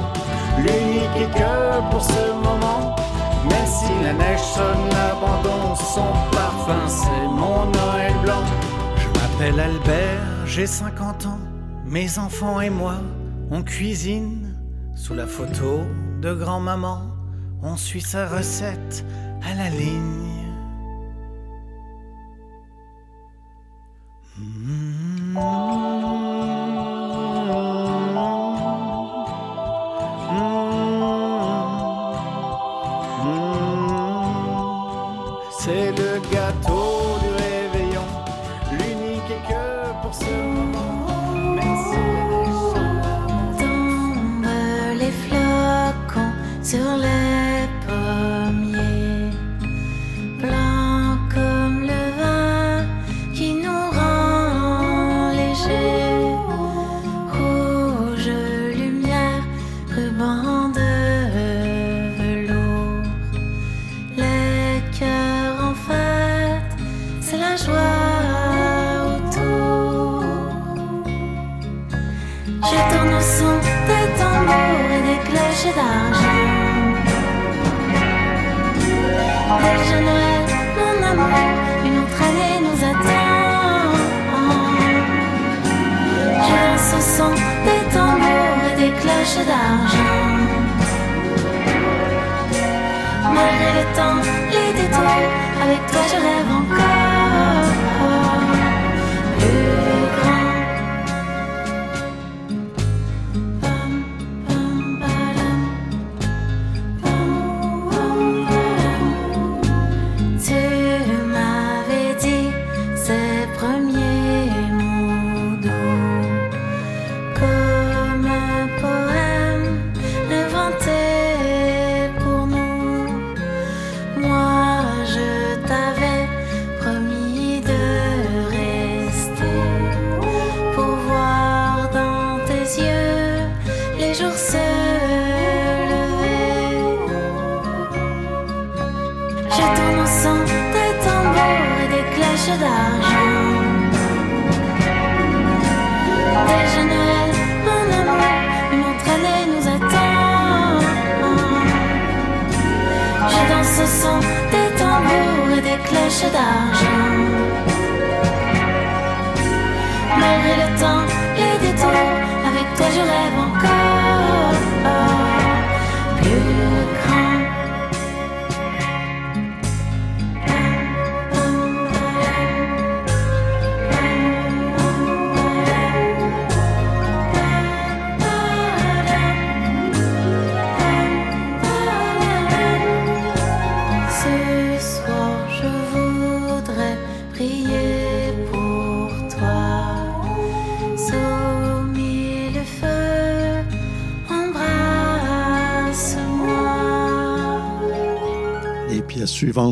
[0.57, 2.95] l'unique et que pour ce moment.
[3.49, 8.43] Même si la neige sonne l'abandon, son parfum c'est mon Noël blanc.
[8.97, 11.39] Je m'appelle Albert, j'ai 50 ans.
[11.85, 12.95] Mes enfants et moi,
[13.49, 14.53] on cuisine
[14.95, 15.81] sous la photo
[16.21, 17.03] de grand-maman.
[17.63, 19.05] On suit sa recette
[19.43, 20.13] à la ligne.
[35.59, 38.07] C'est le gâteau du réveillon,
[38.71, 41.33] l'unique et que pour ce moment.
[41.55, 41.99] Merci.
[43.59, 44.47] Tombent
[44.97, 46.33] les flocons
[46.63, 47.36] sur la
[89.07, 90.13] cloches d'argent.
[93.35, 94.19] Malgré le temps,
[94.53, 95.19] les détours,
[95.63, 96.56] avec toi je rêve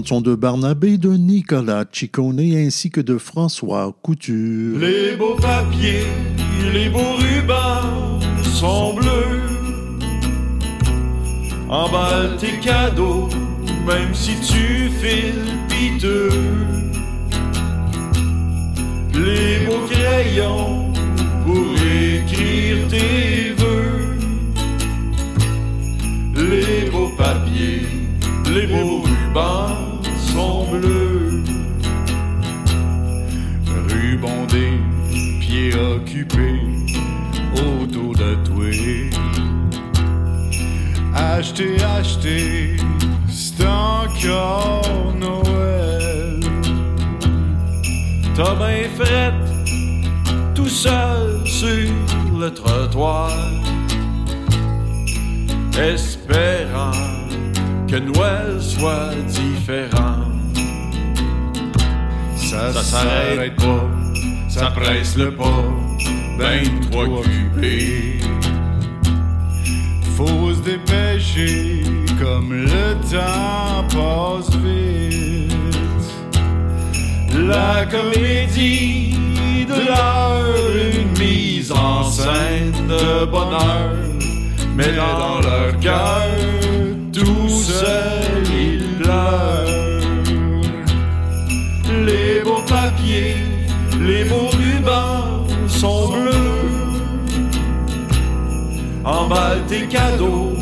[0.06, 4.78] de Barnabé, de Nicolas Ciccone ainsi que de François Couture.
[4.78, 6.06] Les beaux papiers,
[6.74, 8.20] les beaux rubans
[8.54, 9.42] sont bleus.
[11.70, 13.30] Emballe tes cadeaux,
[13.88, 16.30] même si tu files piteux.
[19.14, 20.94] Les beaux crayons
[21.46, 24.18] pour écrire tes vœux.
[26.36, 27.88] Les beaux papiers,
[28.54, 29.85] les beaux rubans
[30.76, 31.44] sont bleus.
[33.90, 34.80] Rubandé,
[35.40, 36.62] pieds occupés
[37.56, 38.66] autour de toi.
[41.14, 42.78] Acheter, acheter,
[43.30, 46.40] c'est encore Noël.
[48.36, 49.34] T'as bien fait
[50.54, 51.92] tout seul sur
[52.38, 53.32] le trottoir,
[55.80, 56.92] espérant
[57.88, 60.15] que Noël soit différent.
[62.74, 63.90] Ça, s'arrête pas,
[64.50, 65.64] ça presse le pas,
[66.38, 68.20] ben trop occupé.
[70.18, 71.84] Faut se dépêcher
[72.20, 75.54] comme le temps passe vite.
[77.48, 79.16] La comédie
[79.68, 80.46] de l'heure,
[80.94, 83.96] une mise en scène de bonheur,
[84.76, 86.30] mais dans leur cœur,
[87.14, 89.86] tout seul ils pleurent.
[92.06, 92.45] Les
[93.06, 97.02] les beaux rubans sont bleus.
[99.04, 100.54] Emballe tes cadeaux,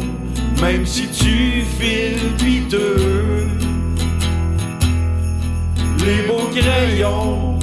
[0.61, 3.47] même si tu files piteux.
[6.05, 7.57] Les beaux crayons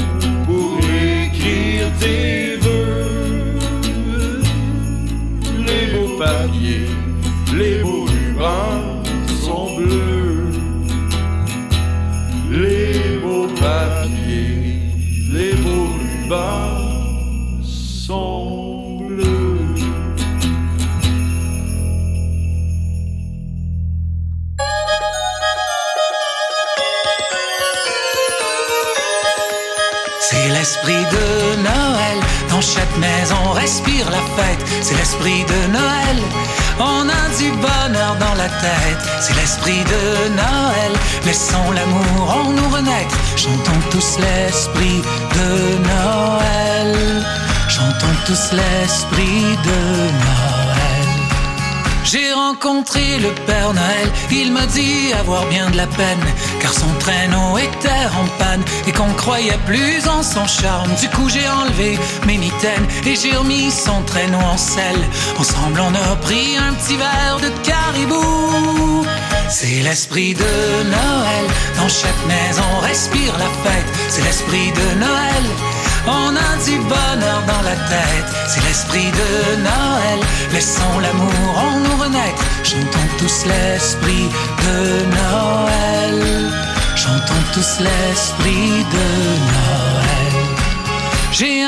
[0.46, 3.58] pour écrire tes vœux.
[5.66, 6.89] Les beaux papiers,
[16.30, 16.36] C'est
[30.50, 36.22] l'esprit de Noël, dans chaque maison on respire la fête, c'est l'esprit de Noël.
[36.82, 39.02] On a du bonheur dans la tête.
[39.20, 40.92] C'est l'esprit de Noël.
[41.26, 43.16] Laissons l'amour en nous renaître.
[43.36, 45.02] Chantons tous l'esprit
[45.36, 45.48] de
[45.90, 46.96] Noël.
[47.68, 49.78] Chantons tous l'esprit de
[50.24, 50.59] Noël.
[52.12, 56.18] J'ai rencontré le Père Noël, il m'a dit avoir bien de la peine,
[56.60, 60.92] car son traîneau était en panne et qu'on croyait plus en son charme.
[60.96, 61.96] Du coup j'ai enlevé
[62.26, 65.04] mes mitaines et j'ai remis son traîneau en selle.
[65.38, 69.06] Ensemble on a pris un petit verre de caribou.
[69.48, 71.44] C'est l'esprit de Noël,
[71.76, 73.86] dans chaque maison respire la fête.
[74.08, 75.69] C'est l'esprit de Noël.
[76.06, 80.20] On a du bonheur dans la tête, c'est l'esprit de Noël.
[80.52, 84.28] Laissons l'amour en nous renaître, chantons tous l'esprit
[84.64, 86.50] de Noël.
[86.96, 89.06] Chantons tous l'esprit de
[89.52, 90.10] Noël.
[91.32, 91.59] J'ai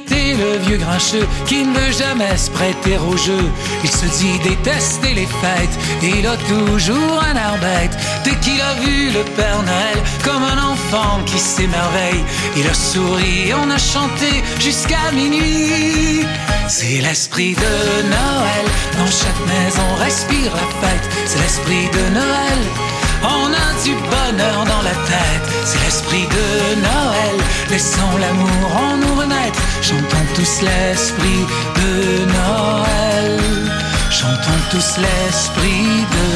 [0.00, 3.44] invité le vieux grincheux qui ne veut jamais se prêter au jeu.
[3.82, 7.96] Il se dit détester les fêtes il a toujours un air bête.
[8.24, 12.24] Dès qu'il a vu le Père Noël comme un enfant qui s'émerveille,
[12.56, 16.24] il a souri, on a chanté jusqu'à minuit.
[16.68, 18.66] C'est l'esprit de Noël,
[18.98, 21.08] dans chaque maison respire la fête.
[21.26, 22.99] C'est l'esprit de Noël.
[23.22, 27.36] On a du bonheur dans la tête, c'est l'esprit de Noël.
[27.70, 33.40] Laissons l'amour en nous renaître, chantons tous l'esprit de Noël.
[34.10, 36.28] Chantons tous l'esprit de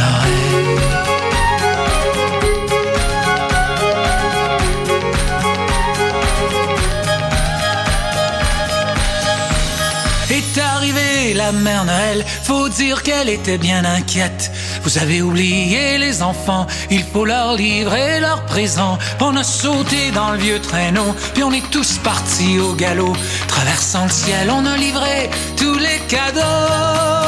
[0.00, 1.12] Noël.
[10.30, 14.50] Est arrivée la mère Noël, faut dire qu'elle était bien inquiète.
[14.82, 18.98] Vous avez oublié les enfants, il faut leur livrer leurs présents.
[19.20, 23.14] On a sauté dans le vieux traîneau, puis on est tous partis au galop.
[23.48, 27.22] Traversant le ciel, on a livré tous les cadeaux.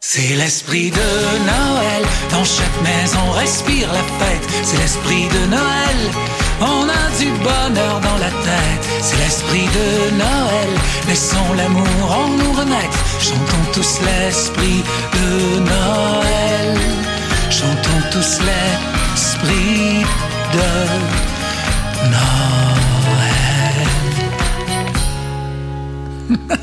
[0.00, 4.48] C'est l'esprit de Noël, dans chaque maison respire la fête.
[4.64, 5.98] C'est l'esprit de Noël,
[6.60, 8.84] on a du bonheur dans la tête.
[9.00, 10.70] C'est l'esprit de Noël,
[11.08, 12.98] laissons l'amour en nous renaître.
[13.20, 14.82] Chantons tous l'esprit
[15.12, 16.78] de Noël.
[17.50, 20.04] Chantons tous l'esprit
[20.52, 20.68] de
[22.10, 22.98] Noël.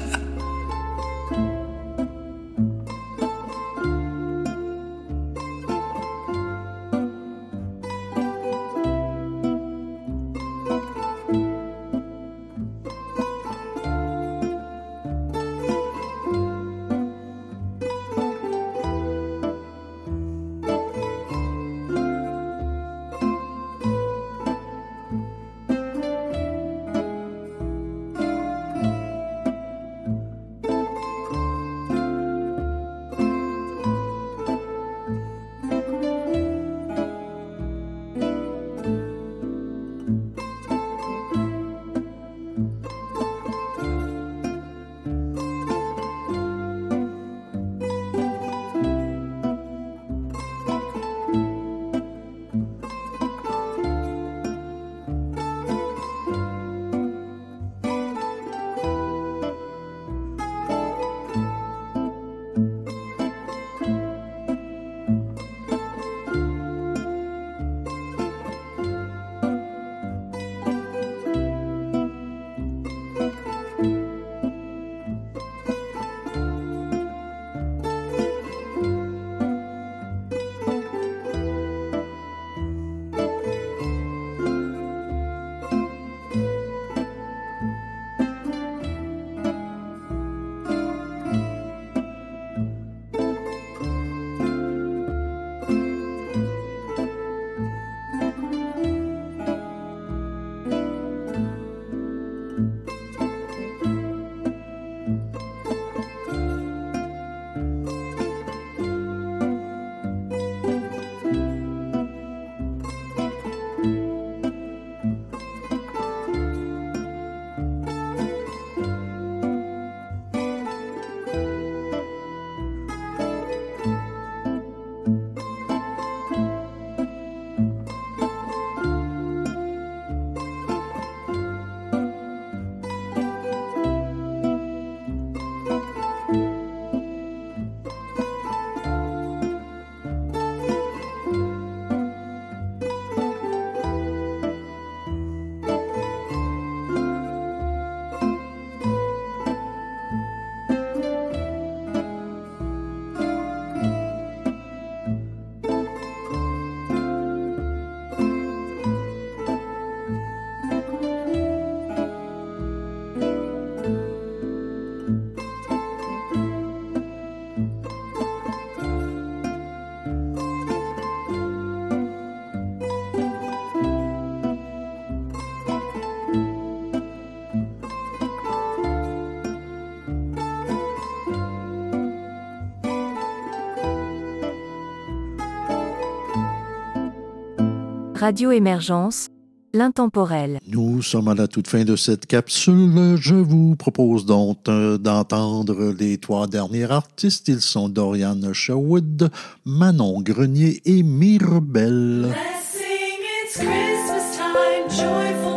[188.25, 189.27] Radio Émergence,
[189.71, 190.57] l'intemporel.
[190.67, 193.17] Nous sommes à la toute fin de cette capsule.
[193.21, 197.47] Je vous propose donc euh, d'entendre les trois derniers artistes.
[197.49, 199.29] Ils sont Dorian Sherwood,
[199.63, 202.31] Manon Grenier et Mirabelle.
[202.31, 205.54] Blessing, it's Christmas time, joyful.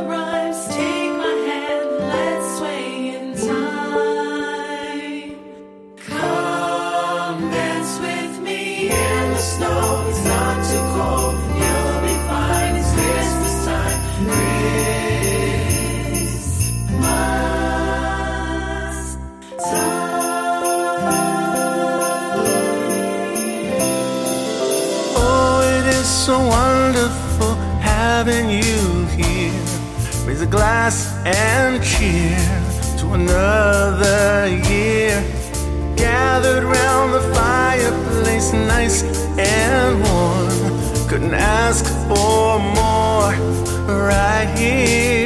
[28.18, 29.52] having you here.
[30.26, 32.36] Raise a glass and cheer
[32.98, 35.14] to another year.
[35.94, 39.04] Gathered round the fireplace, nice
[39.38, 41.08] and warm.
[41.08, 43.30] Couldn't ask for more
[43.86, 45.17] right here.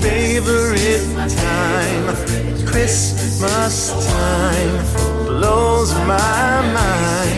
[0.00, 1.04] favorite
[1.36, 2.16] time.
[2.66, 7.29] Christmas time blows my mind.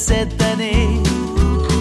[0.00, 0.88] Cette année.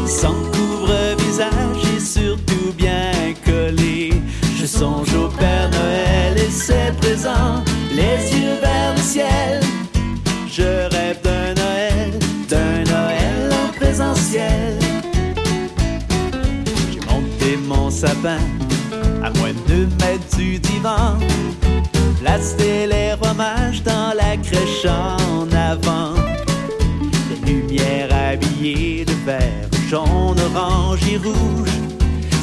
[0.05, 3.11] Sans couvre-visage et surtout bien
[3.45, 4.13] collé.
[4.59, 9.61] Je songe au Père Noël et ses présents, les yeux vers le ciel.
[10.51, 12.11] Je rêve d'un Noël,
[12.49, 14.77] d'un Noël en présentiel.
[16.91, 18.43] J'ai monté mon sapin
[19.23, 21.17] à moins de mètres du divan.
[22.19, 26.18] Placé les rois mages dans la crèche en avant.
[28.69, 31.69] De vert, jaune, orange et rouge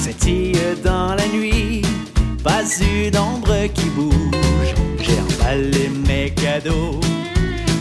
[0.00, 1.82] scintillent dans la nuit.
[2.42, 4.74] Pas une ombre qui bouge.
[5.00, 6.98] J'ai emballé mes cadeaux,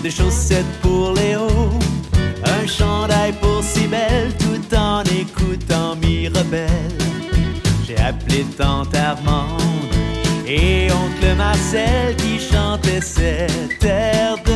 [0.04, 1.48] des chaussettes pour Léo,
[2.44, 7.00] un chandail pour si belle, tout en écoutant Mirabelle.
[7.88, 9.62] J'ai appelé tante Armande
[10.48, 14.55] et oncle Marcel qui chantait cette air de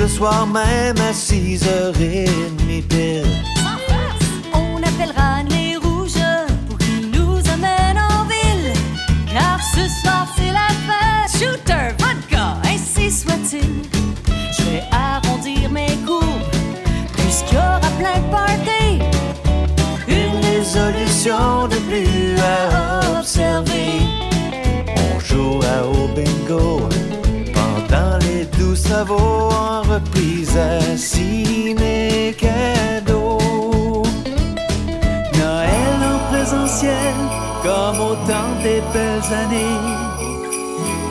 [0.00, 3.59] le soir même à 6h30 pile.
[29.08, 34.02] En reprise assis mes cadeaux.
[35.38, 37.14] Noël en présentiel,
[37.62, 39.80] comme au temps des belles années.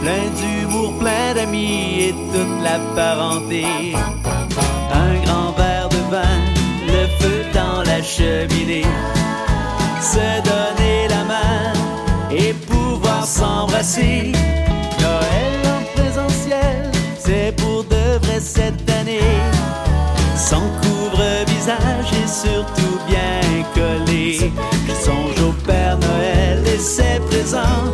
[0.02, 3.66] Plein d'humour, plein d'amis et toute la parenté.
[4.94, 6.38] Un grand verre de vin,
[6.86, 8.86] le feu dans la cheminée.
[10.02, 11.74] Se donner la main
[12.32, 14.32] et pouvoir s'embrasser.
[20.50, 24.52] Sans couvre-visage et surtout bien collé.
[24.88, 27.94] Je songe au Père Noël et ses présents,